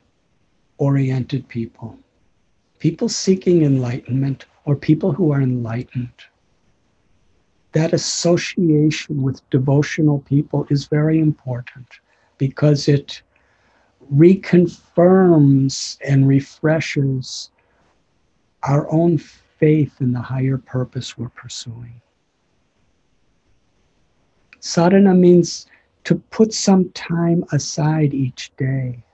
oriented 0.78 1.47
people, 1.49 1.99
people 2.78 3.11
seeking 3.11 3.62
enlightenment 3.62 4.47
or 4.64 4.74
people 4.74 5.12
who 5.12 5.31
are 5.31 5.43
enlightened. 5.43 6.18
That 7.72 7.93
association 7.93 9.22
with 9.22 9.49
devotional 9.51 10.20
people 10.20 10.66
is 10.70 10.87
very 10.87 11.20
important 11.20 11.87
because 12.41 12.88
it 12.88 13.20
reconfirms 14.14 15.99
and 16.03 16.26
refreshes 16.26 17.51
our 18.62 18.91
own 18.91 19.18
faith 19.18 20.01
in 20.01 20.12
the 20.12 20.20
higher 20.20 20.57
purpose 20.57 21.18
we're 21.18 21.28
pursuing. 21.28 22.01
Sadhana 24.59 25.12
means 25.12 25.66
to 26.05 26.14
put 26.14 26.55
some 26.55 26.88
time 26.91 27.45
aside 27.53 28.14
each 28.14 28.51
day 28.57 29.05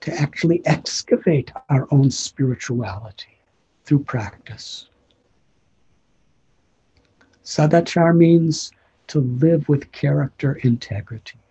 to 0.00 0.14
actually 0.18 0.62
excavate 0.64 1.52
our 1.68 1.86
own 1.90 2.10
spirituality 2.10 3.36
through 3.84 4.02
practice. 4.02 4.88
Sadachar 7.44 8.16
means 8.16 8.72
to 9.08 9.20
live 9.20 9.68
with 9.68 9.92
character 9.92 10.54
integrity, 10.62 11.41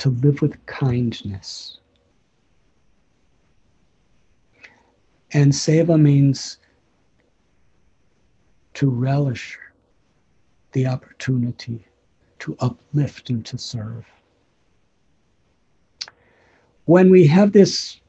to 0.00 0.10
live 0.10 0.42
with 0.42 0.66
kindness. 0.66 1.78
And 5.32 5.52
seva 5.52 6.00
means 6.00 6.58
to 8.74 8.90
relish 8.90 9.58
the 10.72 10.86
opportunity 10.86 11.86
to 12.40 12.56
uplift 12.60 13.30
and 13.30 13.44
to 13.46 13.58
serve 13.58 14.04
when 16.90 17.08
we 17.08 17.24
have 17.24 17.52
this 17.52 18.00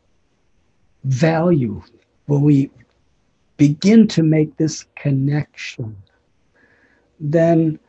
value, 1.04 1.84
when 2.26 2.42
we 2.42 2.72
begin 3.58 4.08
to 4.08 4.24
make 4.24 4.58
this 4.58 4.86
connection, 4.96 5.96
then 7.20 7.80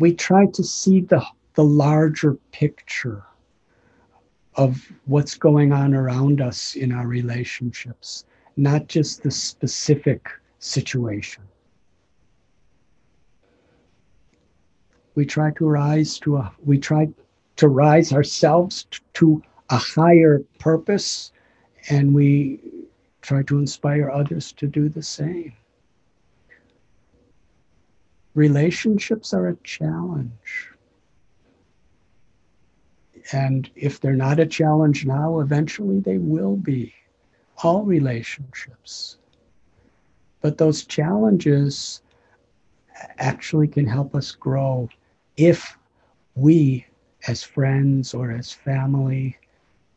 we 0.00 0.12
try 0.12 0.46
to 0.46 0.64
see 0.64 1.02
the, 1.02 1.24
the 1.54 1.64
larger 1.64 2.34
picture 2.52 3.24
of 4.54 4.92
what's 5.06 5.34
going 5.34 5.72
on 5.72 5.94
around 5.94 6.40
us 6.40 6.74
in 6.74 6.92
our 6.92 7.06
relationships, 7.06 8.24
not 8.56 8.86
just 8.86 9.22
the 9.22 9.30
specific 9.30 10.28
situation. 10.58 11.42
We 15.14 15.26
try 15.26 15.50
to 15.52 15.66
rise 15.66 16.18
to 16.20 16.36
a, 16.36 16.52
we 16.64 16.78
try 16.78 17.08
to 17.56 17.68
rise 17.68 18.12
ourselves 18.12 18.86
to 19.14 19.42
a 19.70 19.76
higher 19.76 20.42
purpose, 20.58 21.32
and 21.88 22.14
we 22.14 22.60
try 23.20 23.42
to 23.44 23.58
inspire 23.58 24.10
others 24.10 24.52
to 24.52 24.66
do 24.66 24.88
the 24.88 25.02
same. 25.02 25.52
Relationships 28.34 29.34
are 29.34 29.48
a 29.48 29.56
challenge. 29.56 30.71
And 33.30 33.70
if 33.76 34.00
they're 34.00 34.14
not 34.14 34.40
a 34.40 34.46
challenge 34.46 35.06
now, 35.06 35.40
eventually 35.40 36.00
they 36.00 36.18
will 36.18 36.56
be. 36.56 36.92
All 37.62 37.84
relationships. 37.84 39.18
But 40.40 40.58
those 40.58 40.84
challenges 40.84 42.02
actually 43.18 43.68
can 43.68 43.86
help 43.86 44.14
us 44.14 44.32
grow 44.32 44.88
if 45.36 45.76
we 46.34 46.86
as 47.28 47.42
friends 47.42 48.14
or 48.14 48.32
as 48.32 48.52
family, 48.52 49.38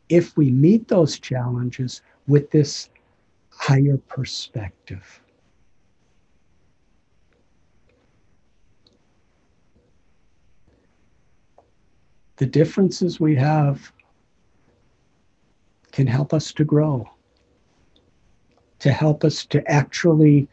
if 0.08 0.36
we 0.36 0.50
meet 0.50 0.86
those 0.88 1.18
challenges 1.18 2.02
with 2.28 2.50
this 2.50 2.88
higher 3.50 3.96
perspective. 3.96 5.20
The 12.36 12.46
differences 12.46 13.18
we 13.18 13.34
have 13.36 13.92
can 15.92 16.06
help 16.06 16.34
us 16.34 16.52
to 16.52 16.64
grow, 16.64 17.08
to 18.80 18.92
help 18.92 19.24
us 19.24 19.46
to 19.46 19.66
actually 19.70 20.48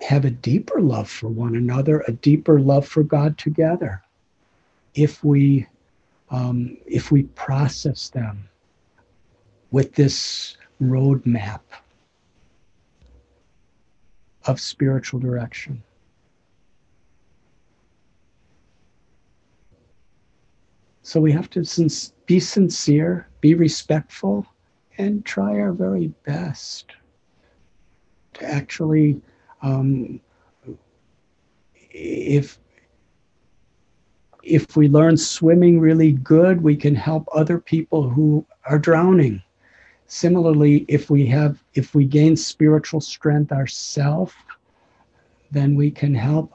have 0.00 0.24
a 0.24 0.30
deeper 0.30 0.80
love 0.80 1.10
for 1.10 1.28
one 1.28 1.56
another, 1.56 2.04
a 2.06 2.12
deeper 2.12 2.60
love 2.60 2.86
for 2.86 3.02
God 3.02 3.36
together. 3.38 4.02
If 4.94 5.24
we 5.24 5.66
um, 6.30 6.76
if 6.86 7.10
we 7.10 7.24
process 7.24 8.08
them 8.08 8.48
with 9.70 9.94
this 9.94 10.56
roadmap 10.80 11.60
of 14.46 14.60
spiritual 14.60 15.20
direction. 15.20 15.82
So 21.04 21.20
we 21.20 21.32
have 21.32 21.50
to 21.50 21.60
be 22.24 22.40
sincere, 22.40 23.28
be 23.42 23.52
respectful, 23.52 24.46
and 24.96 25.22
try 25.22 25.60
our 25.60 25.72
very 25.72 26.06
best 26.24 26.92
to 28.32 28.44
actually, 28.46 29.20
um, 29.60 30.18
if 31.90 32.58
if 34.42 34.76
we 34.76 34.88
learn 34.88 35.18
swimming 35.18 35.78
really 35.78 36.12
good, 36.12 36.62
we 36.62 36.74
can 36.74 36.94
help 36.94 37.28
other 37.34 37.58
people 37.58 38.08
who 38.08 38.46
are 38.64 38.78
drowning. 38.78 39.42
Similarly, 40.06 40.86
if 40.88 41.10
we 41.10 41.26
have 41.26 41.62
if 41.74 41.94
we 41.94 42.06
gain 42.06 42.34
spiritual 42.34 43.02
strength 43.02 43.52
ourselves, 43.52 44.32
then 45.50 45.74
we 45.74 45.90
can 45.90 46.14
help 46.14 46.54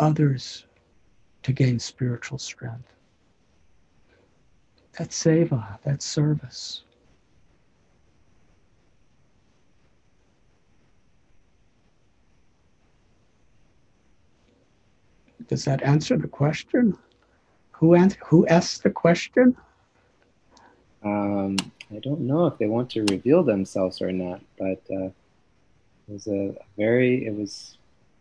others 0.00 0.66
to 1.44 1.52
gain 1.52 1.78
spiritual 1.78 2.38
strength. 2.38 2.95
That's 4.98 5.22
seva, 5.22 5.78
that's 5.84 6.06
service. 6.06 6.82
Does 15.48 15.64
that 15.66 15.82
answer 15.82 16.16
the 16.16 16.28
question? 16.28 16.96
Who 17.72 17.94
ans- 17.94 18.16
who 18.24 18.46
asked 18.46 18.82
the 18.82 18.90
question? 18.90 19.56
Um, 21.04 21.56
I 21.94 21.98
don't 22.00 22.20
know 22.20 22.46
if 22.46 22.58
they 22.58 22.66
want 22.66 22.90
to 22.90 23.02
reveal 23.02 23.44
themselves 23.44 24.00
or 24.00 24.10
not, 24.10 24.40
but 24.58 24.82
uh, 24.90 25.04
it 25.04 25.12
was 26.08 26.26
a 26.26 26.54
very 26.76 27.26
it 27.26 27.34
was. 27.34 27.76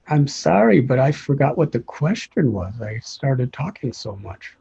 I'm 0.07 0.27
sorry, 0.27 0.81
but 0.81 0.99
I 0.99 1.11
forgot 1.11 1.57
what 1.57 1.71
the 1.71 1.79
question 1.79 2.51
was. 2.53 2.73
I 2.79 2.99
started 2.99 3.53
talking 3.53 3.91
so 3.91 4.17
much. 4.17 4.55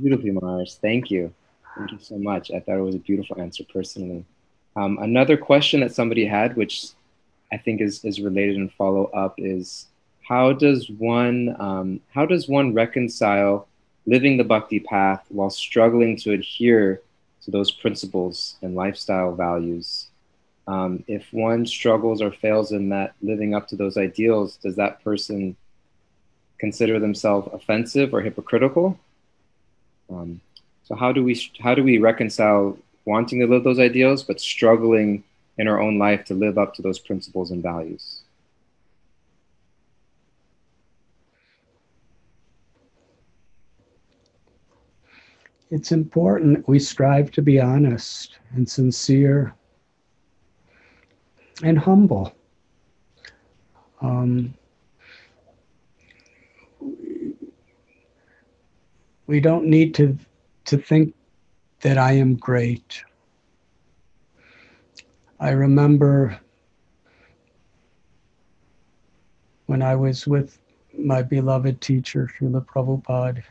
Beautifully, 0.00 0.32
Mars. 0.32 0.78
Thank 0.80 1.10
you. 1.10 1.32
Thank 1.76 1.92
you 1.92 1.98
so 2.00 2.18
much. 2.18 2.50
I 2.50 2.60
thought 2.60 2.78
it 2.78 2.82
was 2.82 2.94
a 2.94 2.98
beautiful 2.98 3.40
answer 3.40 3.64
personally. 3.72 4.24
Um, 4.76 4.98
another 5.00 5.36
question 5.36 5.80
that 5.80 5.94
somebody 5.94 6.26
had, 6.26 6.56
which 6.56 6.86
I 7.52 7.56
think 7.58 7.80
is, 7.80 8.04
is 8.04 8.20
related 8.20 8.56
and 8.56 8.72
follow 8.72 9.06
up, 9.06 9.34
is 9.38 9.86
how 10.24 10.52
does 10.52 10.90
one 10.90 11.54
um, 11.58 12.00
how 12.12 12.26
does 12.26 12.48
one 12.48 12.74
reconcile 12.74 13.68
living 14.06 14.36
the 14.36 14.44
bhakti 14.44 14.80
path 14.80 15.24
while 15.28 15.50
struggling 15.50 16.16
to 16.16 16.32
adhere 16.32 17.00
to 17.42 17.50
those 17.50 17.70
principles 17.70 18.56
and 18.62 18.74
lifestyle 18.74 19.34
values 19.34 20.08
um, 20.66 21.04
if 21.06 21.30
one 21.32 21.66
struggles 21.66 22.22
or 22.22 22.30
fails 22.30 22.72
in 22.72 22.88
that 22.88 23.14
living 23.22 23.54
up 23.54 23.68
to 23.68 23.76
those 23.76 23.96
ideals 23.96 24.56
does 24.56 24.76
that 24.76 25.02
person 25.04 25.56
consider 26.58 26.98
themselves 26.98 27.48
offensive 27.52 28.14
or 28.14 28.22
hypocritical 28.22 28.98
um, 30.10 30.40
so 30.82 30.94
how 30.94 31.12
do 31.12 31.22
we 31.24 31.40
how 31.60 31.74
do 31.74 31.82
we 31.82 31.98
reconcile 31.98 32.76
wanting 33.04 33.40
to 33.40 33.46
live 33.46 33.64
those 33.64 33.78
ideals 33.78 34.22
but 34.22 34.40
struggling 34.40 35.22
in 35.58 35.68
our 35.68 35.80
own 35.80 35.98
life 35.98 36.24
to 36.24 36.34
live 36.34 36.58
up 36.58 36.74
to 36.74 36.82
those 36.82 36.98
principles 36.98 37.50
and 37.50 37.62
values 37.62 38.22
it's 45.70 45.92
important 45.92 46.66
we 46.68 46.78
strive 46.78 47.30
to 47.30 47.42
be 47.42 47.60
honest 47.60 48.38
and 48.54 48.68
sincere 48.68 49.54
and 51.62 51.78
humble. 51.78 52.34
Um, 54.00 54.54
we 59.26 59.40
don't 59.40 59.66
need 59.66 59.94
to 59.94 60.16
to 60.66 60.78
think 60.78 61.14
that 61.80 61.98
I 61.98 62.12
am 62.12 62.36
great. 62.36 63.02
I 65.40 65.50
remember 65.50 66.38
when 69.66 69.82
I 69.82 69.94
was 69.94 70.26
with 70.26 70.58
my 70.96 71.22
beloved 71.22 71.80
teacher, 71.80 72.30
Srila 72.38 72.64
Prabhupada, 72.64 73.42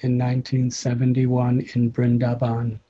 in 0.00 0.18
1971 0.18 1.60
in 1.74 1.92
Brindaban. 1.92 2.80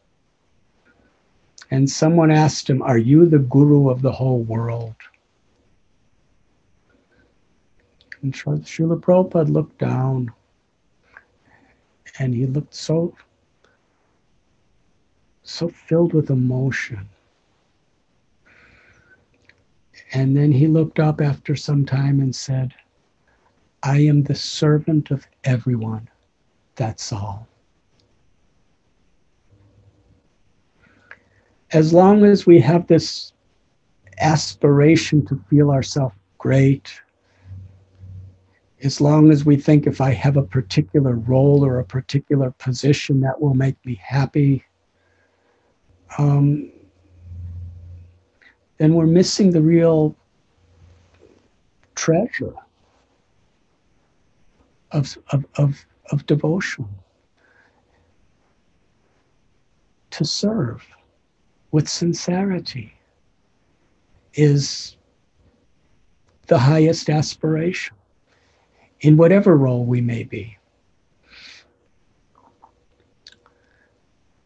And 1.71 1.91
someone 1.91 2.31
asked 2.31 2.71
him, 2.71 2.81
Are 2.83 2.99
you 2.99 3.27
the 3.27 3.41
guru 3.41 3.91
of 3.91 4.01
the 4.01 4.13
whole 4.13 4.43
world? 4.43 4.95
And 8.23 8.33
Srila 8.33 9.01
Prabhupada 9.01 9.51
looked 9.51 9.79
down 9.79 10.33
and 12.19 12.35
he 12.35 12.47
looked 12.47 12.75
so, 12.75 13.15
so 15.43 15.69
filled 15.69 16.13
with 16.13 16.31
emotion. 16.31 17.09
And 20.13 20.37
then 20.37 20.53
he 20.53 20.67
looked 20.67 20.99
up 20.99 21.21
after 21.21 21.57
some 21.57 21.85
time 21.85 22.21
and 22.21 22.35
said, 22.35 22.75
I 23.83 23.99
am 23.99 24.23
the 24.23 24.35
servant 24.35 25.11
of 25.11 25.27
everyone. 25.45 26.09
That's 26.75 27.13
all. 27.13 27.47
As 31.73 31.93
long 31.93 32.25
as 32.25 32.47
we 32.47 32.61
have 32.61 32.87
this 32.87 33.33
aspiration 34.19 35.25
to 35.27 35.37
feel 35.51 35.71
ourselves 35.71 36.15
great, 36.39 37.01
as 38.83 39.01
long 39.01 39.31
as 39.31 39.45
we 39.45 39.57
think 39.57 39.87
if 39.87 40.01
I 40.01 40.11
have 40.13 40.37
a 40.37 40.43
particular 40.43 41.15
role 41.15 41.65
or 41.65 41.79
a 41.79 41.85
particular 41.85 42.51
position 42.53 43.21
that 43.21 43.41
will 43.41 43.55
make 43.55 43.77
me 43.87 44.01
happy, 44.03 44.65
um, 46.19 46.71
then 48.79 48.95
we're 48.95 49.07
missing 49.07 49.51
the 49.51 49.63
real 49.63 50.15
treasure 51.95 52.55
of, 54.93 55.17
of, 55.31 55.47
of 55.57 55.87
of 56.11 56.27
devotion. 56.27 56.87
To 60.11 60.25
serve 60.25 60.87
with 61.73 61.89
sincerity 61.89 62.95
is 64.35 64.97
the 66.47 66.59
highest 66.59 67.11
aspiration 67.11 67.96
in 69.01 69.17
whatever 69.17 69.57
role 69.57 69.85
we 69.85 70.01
may 70.01 70.23
be. 70.23 70.57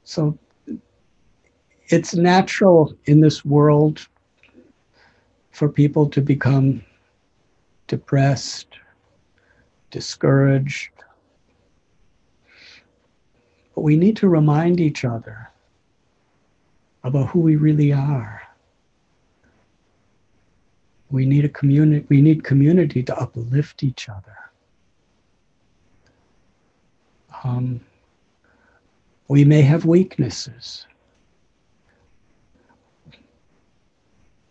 So 0.05 0.37
it's 1.89 2.15
natural 2.15 2.95
in 3.05 3.21
this 3.21 3.45
world 3.45 4.07
for 5.53 5.69
people 5.69 6.09
to 6.11 6.21
become 6.21 6.85
depressed, 7.87 8.69
discouraged, 9.91 10.91
but 13.75 13.83
we 13.83 13.97
need 13.97 14.17
to 14.17 14.29
remind 14.29 14.81
each 14.81 15.05
other 15.05 15.51
about 17.05 17.29
who 17.29 17.41
we 17.41 17.57
really 17.57 17.93
are. 17.93 18.43
We 21.11 21.27
need 21.27 21.45
a 21.45 21.49
community, 21.49 22.07
we 22.09 22.21
need 22.23 22.45
community 22.45 23.03
to 23.03 23.17
uplift 23.19 23.83
each 23.83 24.09
other. 24.09 24.37
Um, 27.45 27.81
we 29.29 29.45
may 29.45 29.63
have 29.63 29.85
weaknesses. 29.87 30.87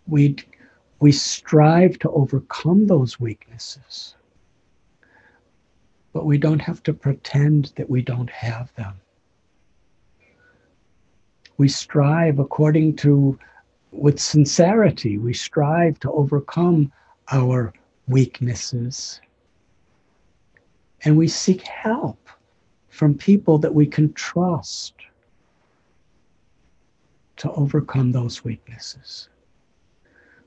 We, 0.07 0.37
we 0.99 1.11
strive 1.11 1.99
to 1.99 2.09
overcome 2.11 2.87
those 2.87 3.19
weaknesses. 3.19 4.15
but 6.13 6.25
we 6.25 6.37
don't 6.37 6.59
have 6.59 6.81
to 6.83 6.93
pretend 6.93 7.71
that 7.75 7.89
we 7.89 8.01
don't 8.01 8.29
have 8.29 8.73
them. 8.75 8.93
We 11.57 11.67
strive 11.67 12.39
according 12.39 12.95
to, 12.97 13.37
with 13.91 14.19
sincerity, 14.19 15.17
we 15.17 15.33
strive 15.33 15.99
to 15.99 16.11
overcome 16.11 16.91
our 17.31 17.73
weaknesses. 18.07 19.19
And 21.03 21.17
we 21.17 21.27
seek 21.27 21.61
help 21.61 22.29
from 22.89 23.15
people 23.15 23.57
that 23.59 23.73
we 23.73 23.87
can 23.87 24.13
trust 24.13 24.93
to 27.37 27.51
overcome 27.53 28.11
those 28.11 28.43
weaknesses. 28.43 29.29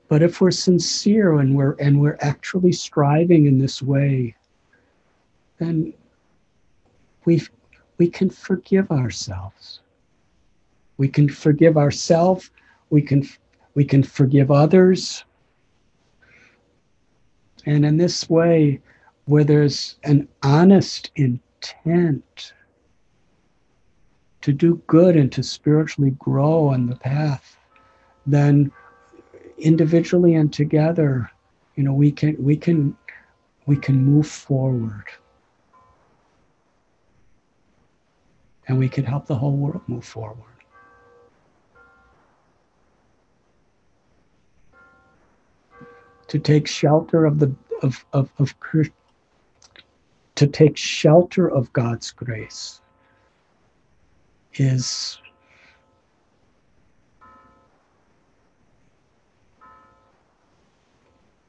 But 0.07 0.21
if 0.21 0.39
we're 0.39 0.51
sincere 0.51 1.39
and 1.39 1.55
we're 1.55 1.75
and 1.79 1.99
we're 1.99 2.19
actually 2.21 2.71
striving 2.71 3.47
in 3.47 3.57
this 3.57 3.81
way, 3.81 4.35
then 5.57 5.93
we 7.25 7.41
we 7.97 8.09
can 8.09 8.29
forgive 8.29 8.91
ourselves. 8.91 9.81
We 10.97 11.07
can 11.07 11.27
forgive 11.29 11.77
ourselves. 11.77 12.51
We 12.93 13.01
can 13.01 13.27
we 13.73 13.85
can 13.85 14.03
forgive 14.03 14.51
others. 14.51 15.25
And 17.65 17.83
in 17.83 17.97
this 17.97 18.29
way, 18.29 18.81
where 19.25 19.43
there's 19.43 19.95
an 20.03 20.27
honest 20.43 21.09
intent 21.15 22.53
to 24.41 24.53
do 24.53 24.79
good 24.85 25.15
and 25.15 25.31
to 25.31 25.41
spiritually 25.41 26.11
grow 26.19 26.67
on 26.67 26.85
the 26.85 26.95
path, 26.95 27.57
then 28.27 28.71
individually 29.57 30.35
and 30.35 30.53
together, 30.53 31.31
you 31.75 31.81
know, 31.81 31.93
we 31.93 32.11
can 32.11 32.35
we 32.37 32.55
can 32.55 32.95
we 33.65 33.75
can 33.75 34.05
move 34.05 34.27
forward. 34.27 35.05
And 38.67 38.77
we 38.77 38.87
can 38.87 39.03
help 39.03 39.25
the 39.25 39.35
whole 39.35 39.57
world 39.57 39.81
move 39.87 40.05
forward. 40.05 40.52
To 46.27 46.39
take 46.39 46.67
shelter 46.67 47.25
of 47.25 47.39
the 47.39 47.53
of 47.81 48.05
of, 48.13 48.31
of 48.39 48.53
to 50.35 50.47
take 50.47 50.77
shelter 50.77 51.49
of 51.49 51.71
God's 51.73 52.11
grace 52.11 52.81
is 54.55 55.19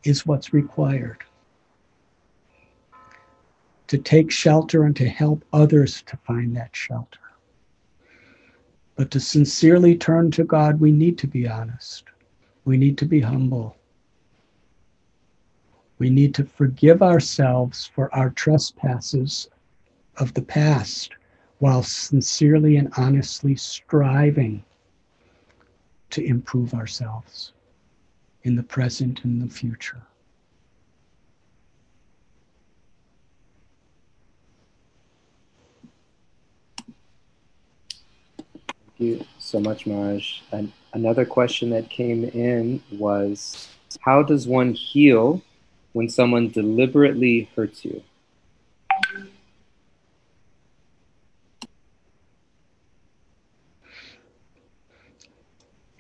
is 0.05 0.27
what's 0.27 0.53
required. 0.53 1.25
To 3.89 3.99
take 3.99 4.31
shelter 4.31 4.85
and 4.85 4.95
to 4.97 5.09
help 5.09 5.45
others 5.53 6.03
to 6.03 6.17
find 6.19 6.57
that 6.57 6.75
shelter. 6.75 7.21
But 8.97 9.11
to 9.13 9.21
sincerely 9.21 9.97
turn 9.97 10.31
to 10.33 10.45
God, 10.45 10.81
we 10.81 10.93
need 10.93 11.19
to 11.19 11.27
be 11.27 11.49
honest. 11.49 12.05
We 12.65 12.77
need 12.77 12.99
to 12.99 13.07
be 13.07 13.21
humble. 13.21 13.77
We 15.99 16.11
need 16.11 16.35
to 16.35 16.45
forgive 16.45 17.03
ourselves 17.03 17.87
for 17.87 18.13
our 18.15 18.31
trespasses 18.31 19.49
of 20.17 20.35
the 20.35 20.43
past 20.43 21.13
while 21.59 21.83
sincerely 21.83 22.77
and 22.77 22.93
honestly 22.97 23.57
striving 23.57 24.65
to 26.11 26.25
improve 26.25 26.75
ourselves 26.75 27.53
in 28.43 28.57
the 28.57 28.63
present 28.63 29.25
and 29.25 29.41
the 29.41 29.53
future. 29.53 30.03
Thank 38.97 38.99
you 38.99 39.25
so 39.39 39.59
much, 39.59 39.87
Maharaj. 39.87 40.41
And 40.53 40.73
another 40.93 41.25
question 41.25 41.71
that 41.71 41.91
came 41.91 42.25
in 42.25 42.83
was 42.93 43.69
How 44.01 44.23
does 44.23 44.47
one 44.47 44.73
heal 44.73 45.43
when 45.95 46.09
someone 46.09 46.51
deliberately 46.51 47.49
hurts 47.55 47.85
you? 47.85 48.03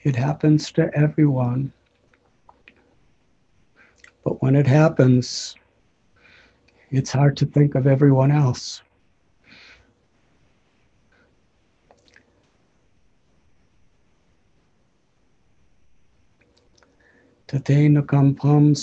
It 0.03 0.17
happens 0.17 0.71
to 0.73 0.91
everyone. 0.95 1.73
But 4.25 4.43
when 4.43 4.57
it 4.57 4.67
happens, 4.67 5.55
it's 6.91 7.13
hard 7.13 7.37
to 7.39 7.47
think 7.47 7.77
of 7.77 7.87
everyone 7.87 8.33
else. 8.33 8.83
Tatena 17.49 18.03
kampam. 18.03 18.75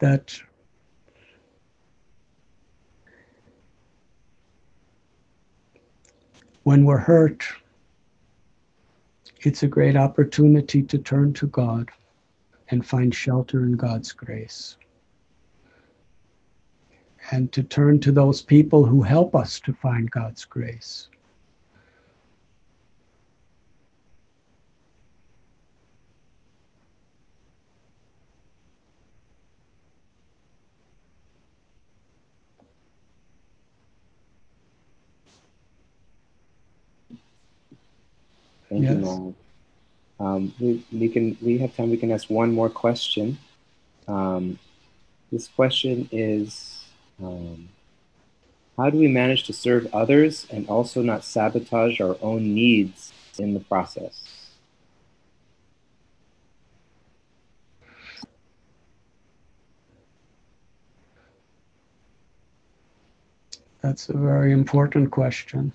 That 0.00 0.40
when 6.62 6.84
we're 6.84 6.98
hurt, 6.98 7.44
it's 9.40 9.62
a 9.62 9.68
great 9.68 9.96
opportunity 9.96 10.82
to 10.82 10.98
turn 10.98 11.32
to 11.34 11.46
God 11.46 11.90
and 12.70 12.86
find 12.86 13.14
shelter 13.14 13.64
in 13.64 13.72
God's 13.72 14.12
grace. 14.12 14.76
And 17.32 17.52
to 17.52 17.62
turn 17.62 18.00
to 18.00 18.12
those 18.12 18.40
people 18.40 18.84
who 18.84 19.02
help 19.02 19.34
us 19.34 19.60
to 19.60 19.72
find 19.72 20.10
God's 20.10 20.44
grace. 20.44 21.08
Thank 38.70 38.84
yes. 38.84 39.02
you, 39.02 39.34
um, 40.20 40.54
we, 40.60 40.84
we 40.92 41.08
can 41.08 41.36
we 41.42 41.58
have 41.58 41.74
time. 41.74 41.90
We 41.90 41.96
can 41.96 42.12
ask 42.12 42.30
one 42.30 42.52
more 42.52 42.70
question. 42.70 43.36
Um, 44.06 44.60
this 45.32 45.48
question 45.48 46.08
is: 46.12 46.84
um, 47.20 47.68
How 48.76 48.90
do 48.90 48.98
we 48.98 49.08
manage 49.08 49.42
to 49.44 49.52
serve 49.52 49.92
others 49.92 50.46
and 50.50 50.68
also 50.68 51.02
not 51.02 51.24
sabotage 51.24 52.00
our 52.00 52.16
own 52.22 52.54
needs 52.54 53.12
in 53.40 53.54
the 53.54 53.60
process? 53.60 54.22
That's 63.82 64.10
a 64.10 64.16
very 64.16 64.52
important 64.52 65.10
question, 65.10 65.72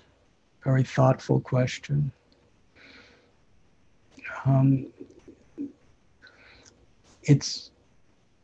very 0.64 0.84
thoughtful 0.84 1.40
question 1.40 2.12
um, 4.44 4.86
it's 7.22 7.70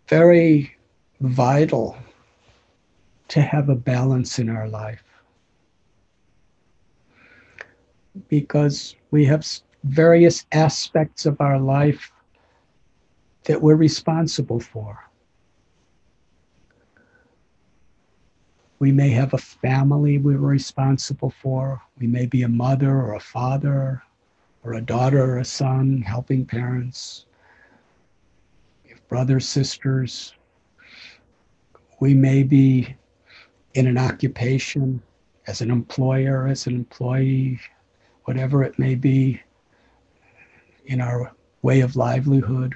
very 0.09 0.75
vital 1.21 1.97
to 3.29 3.41
have 3.41 3.69
a 3.69 3.75
balance 3.75 4.39
in 4.39 4.49
our 4.49 4.69
life 4.69 5.03
because 8.29 8.95
we 9.11 9.25
have 9.25 9.47
various 9.85 10.45
aspects 10.53 11.27
of 11.27 11.41
our 11.41 11.59
life 11.59 12.13
that 13.45 13.61
we're 13.61 13.77
responsible 13.77 14.61
for. 14.61 14.99
We 18.79 18.93
may 18.93 19.11
have 19.11 19.33
a 19.33 19.39
family 19.39 20.19
we're 20.19 20.39
responsible 20.39 21.31
for. 21.31 21.81
We 21.99 22.07
may 22.07 22.27
be 22.27 22.43
a 22.43 22.49
mother 22.49 22.91
or 22.91 23.15
a 23.15 23.21
father, 23.21 24.03
or 24.65 24.75
a 24.75 24.81
daughter 24.81 25.23
or 25.23 25.39
a 25.39 25.45
son, 25.45 26.03
helping 26.03 26.47
parents, 26.47 27.27
if 28.85 29.07
brothers, 29.09 29.49
sisters. 29.49 30.35
We 32.01 32.15
may 32.15 32.43
be 32.43 32.97
in 33.75 33.87
an 33.87 33.99
occupation 33.99 35.03
as 35.47 35.61
an 35.61 35.71
employer, 35.71 36.47
as 36.47 36.67
an 36.67 36.75
employee, 36.75 37.61
whatever 38.25 38.63
it 38.63 38.79
may 38.79 38.95
be 38.95 39.41
in 40.87 41.01
our 41.01 41.33
way 41.63 41.81
of 41.81 41.97
livelihood. 41.97 42.75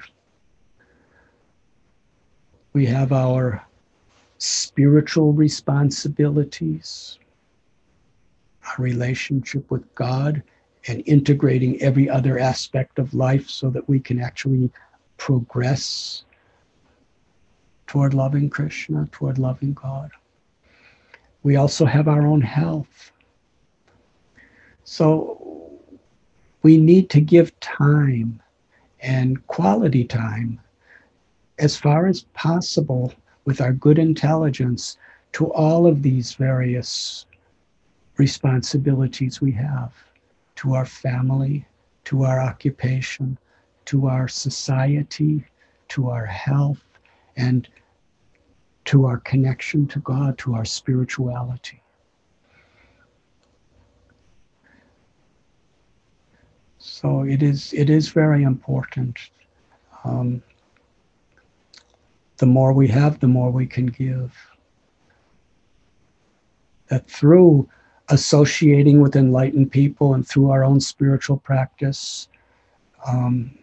We 2.73 2.85
have 2.87 3.11
our 3.11 3.65
spiritual 4.37 5.33
responsibilities, 5.33 7.17
our 8.63 8.83
relationship 8.83 9.69
with 9.71 9.93
God 9.95 10.43
and 10.87 11.03
integrating 11.05 11.81
every 11.81 12.09
other 12.09 12.39
aspect 12.39 12.99
of 12.99 13.13
life 13.13 13.49
so 13.49 13.69
that 13.69 13.87
we 13.89 13.99
can 13.99 14.21
actually 14.21 14.69
progress 15.17 16.23
toward 17.87 18.13
loving 18.13 18.49
Krishna, 18.49 19.07
toward 19.11 19.37
loving 19.37 19.73
God. 19.73 20.11
We 21.43 21.55
also 21.55 21.85
have 21.85 22.07
our 22.07 22.25
own 22.25 22.41
health. 22.41 23.11
So 24.83 25.71
we 26.63 26.77
need 26.77 27.09
to 27.11 27.21
give 27.21 27.57
time 27.59 28.41
and 29.01 29.45
quality 29.47 30.03
time 30.03 30.59
as 31.59 31.77
far 31.77 32.07
as 32.07 32.23
possible 32.33 33.13
with 33.45 33.61
our 33.61 33.73
good 33.73 33.97
intelligence 33.97 34.97
to 35.33 35.51
all 35.53 35.87
of 35.87 36.01
these 36.01 36.33
various 36.33 37.25
responsibilities 38.17 39.39
we 39.39 39.51
have 39.51 39.93
to 40.57 40.73
our 40.73 40.85
family, 40.85 41.65
to 42.05 42.23
our 42.23 42.41
occupation, 42.41 43.37
to 43.85 44.07
our 44.07 44.27
society, 44.27 45.45
to 45.89 46.09
our 46.09 46.25
health, 46.25 46.83
and 47.37 47.67
to 48.85 49.05
our 49.05 49.17
connection 49.17 49.87
to 49.87 49.99
God, 49.99 50.37
to 50.39 50.55
our 50.55 50.65
spirituality. 50.65 51.81
So 56.77 57.23
it 57.23 57.43
is 57.43 57.73
it 57.73 57.89
is 57.89 58.09
very 58.09 58.43
important. 58.43 59.17
Um, 60.03 60.41
the 62.37 62.45
more 62.45 62.71
we 62.73 62.87
have, 62.87 63.19
the 63.19 63.27
more 63.27 63.51
we 63.51 63.67
can 63.67 63.87
give. 63.87 64.35
That 66.87 67.09
through 67.09 67.67
associating 68.09 69.01
with 69.01 69.15
enlightened 69.15 69.71
people 69.71 70.13
and 70.13 70.27
through 70.27 70.49
our 70.49 70.63
own 70.63 70.79
spiritual 70.79 71.37
practice, 71.37 72.27
um, 73.05 73.57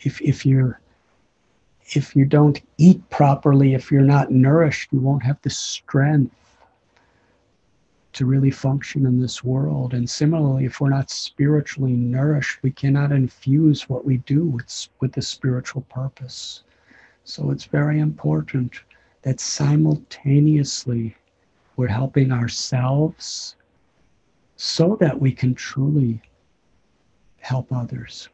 if 0.00 0.20
if 0.20 0.44
you're 0.44 0.80
if 1.94 2.16
you 2.16 2.24
don't 2.24 2.60
eat 2.78 3.08
properly, 3.10 3.74
if 3.74 3.90
you're 3.92 4.02
not 4.02 4.30
nourished, 4.30 4.92
you 4.92 5.00
won't 5.00 5.22
have 5.22 5.40
the 5.42 5.50
strength 5.50 6.34
to 8.12 8.26
really 8.26 8.50
function 8.50 9.06
in 9.06 9.20
this 9.20 9.44
world. 9.44 9.94
And 9.94 10.08
similarly, 10.08 10.64
if 10.64 10.80
we're 10.80 10.88
not 10.88 11.10
spiritually 11.10 11.92
nourished, 11.92 12.62
we 12.62 12.70
cannot 12.70 13.12
infuse 13.12 13.88
what 13.88 14.04
we 14.04 14.16
do 14.18 14.46
with, 14.46 14.88
with 15.00 15.12
the 15.12 15.22
spiritual 15.22 15.82
purpose. 15.82 16.62
So 17.24 17.50
it's 17.50 17.66
very 17.66 18.00
important 18.00 18.80
that 19.22 19.38
simultaneously 19.38 21.14
we're 21.76 21.86
helping 21.86 22.32
ourselves 22.32 23.56
so 24.56 24.96
that 25.00 25.20
we 25.20 25.30
can 25.32 25.54
truly 25.54 26.20
help 27.38 27.72
others. 27.72 28.28